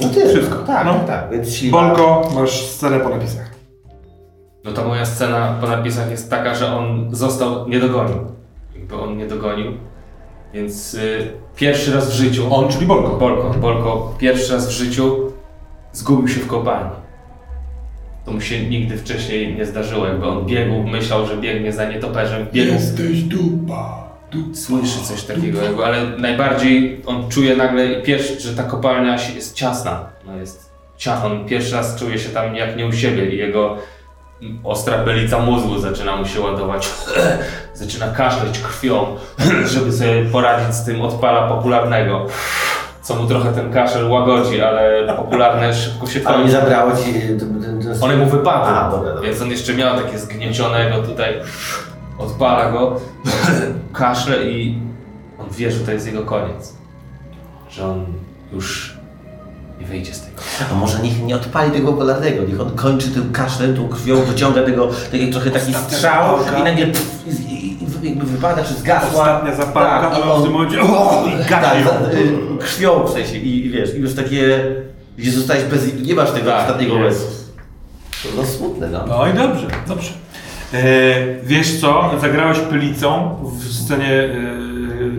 [0.00, 0.28] No tyle.
[0.34, 0.56] Wszystko.
[0.58, 0.94] Tak, No.
[0.94, 1.30] tak, tak.
[1.30, 1.82] Więc śliwa.
[1.82, 3.50] Bolko, masz scenę po napisach.
[4.64, 8.16] No to moja scena po napisach jest taka, że on został, nie dogonił.
[8.76, 9.72] Jakby on nie dogonił.
[10.54, 12.54] Więc y, pierwszy raz w życiu.
[12.54, 13.16] On, czyli Bolko.
[13.16, 13.50] Bolko.
[13.60, 15.32] Bolko pierwszy raz w życiu
[15.92, 16.90] zgubił się w kopalni.
[18.24, 20.06] To mu się nigdy wcześniej nie zdarzyło.
[20.06, 24.07] Jakby on biegł, myślał, że biegnie za nietoperzem, biegł, Jesteś dupa.
[24.54, 30.00] Słyszy coś takiego, jakby, ale najbardziej on czuje nagle pierwszy, że ta kopalnia jest ciasna.
[30.26, 33.76] No jest cia- on pierwszy raz czuje się tam jak nie u siebie i jego
[34.64, 36.88] ostra pelica mózgu zaczyna mu się ładować.
[37.74, 39.16] zaczyna kaszleć krwią,
[39.74, 42.26] żeby sobie poradzić z tym odpala popularnego.
[43.02, 46.60] Co mu trochę ten kaszel łagodzi, ale popularne szybko się Ale nie kończy.
[46.60, 47.14] zabrało ci...
[48.00, 49.28] One mu wypadły, A, dobra, dobra.
[49.28, 51.34] więc on jeszcze miał takie zgniecionego tutaj,
[52.18, 53.00] odpala go,
[53.92, 54.78] kaszle i
[55.38, 56.74] on wie, że to jest jego koniec.
[57.70, 58.04] Że on
[58.52, 58.96] już
[59.80, 60.42] nie wyjdzie z tego.
[60.72, 64.62] A może niech nie odpali tego polarnego, niech on kończy tym kaszlem, tą krwią, wyciąga
[64.62, 66.58] tego, taki, trochę taki strzał zapałka.
[66.58, 69.22] i nagle pff, i, i, i, jakby wypada, czy zgasła.
[69.22, 71.76] Ostatnia zapałka, Tak, ale on- w tym momencie o, i Tak,
[72.14, 74.64] y, krwią w sensie i, i wiesz, i już takie,
[75.18, 77.26] gdzie zostałeś bez, nie masz tego Tak, ostatniego łezu.
[78.22, 79.04] To no smutne, no.
[79.08, 80.10] No i dobrze, dobrze.
[80.74, 84.12] E, wiesz co, zagrałeś pylicą w scenie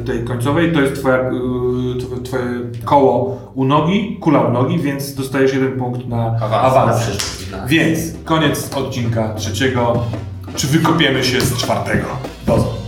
[0.02, 2.44] e, tej końcowej, to jest twoja, e, twoje,
[2.86, 6.54] koło u nogi, kula u nogi, więc dostajesz jeden punkt na Awans.
[6.54, 7.00] awans.
[7.00, 7.50] Na przyszłość.
[7.68, 10.04] Więc koniec odcinka trzeciego.
[10.56, 12.06] Czy wykopiemy się z czwartego?
[12.48, 12.79] Dozo.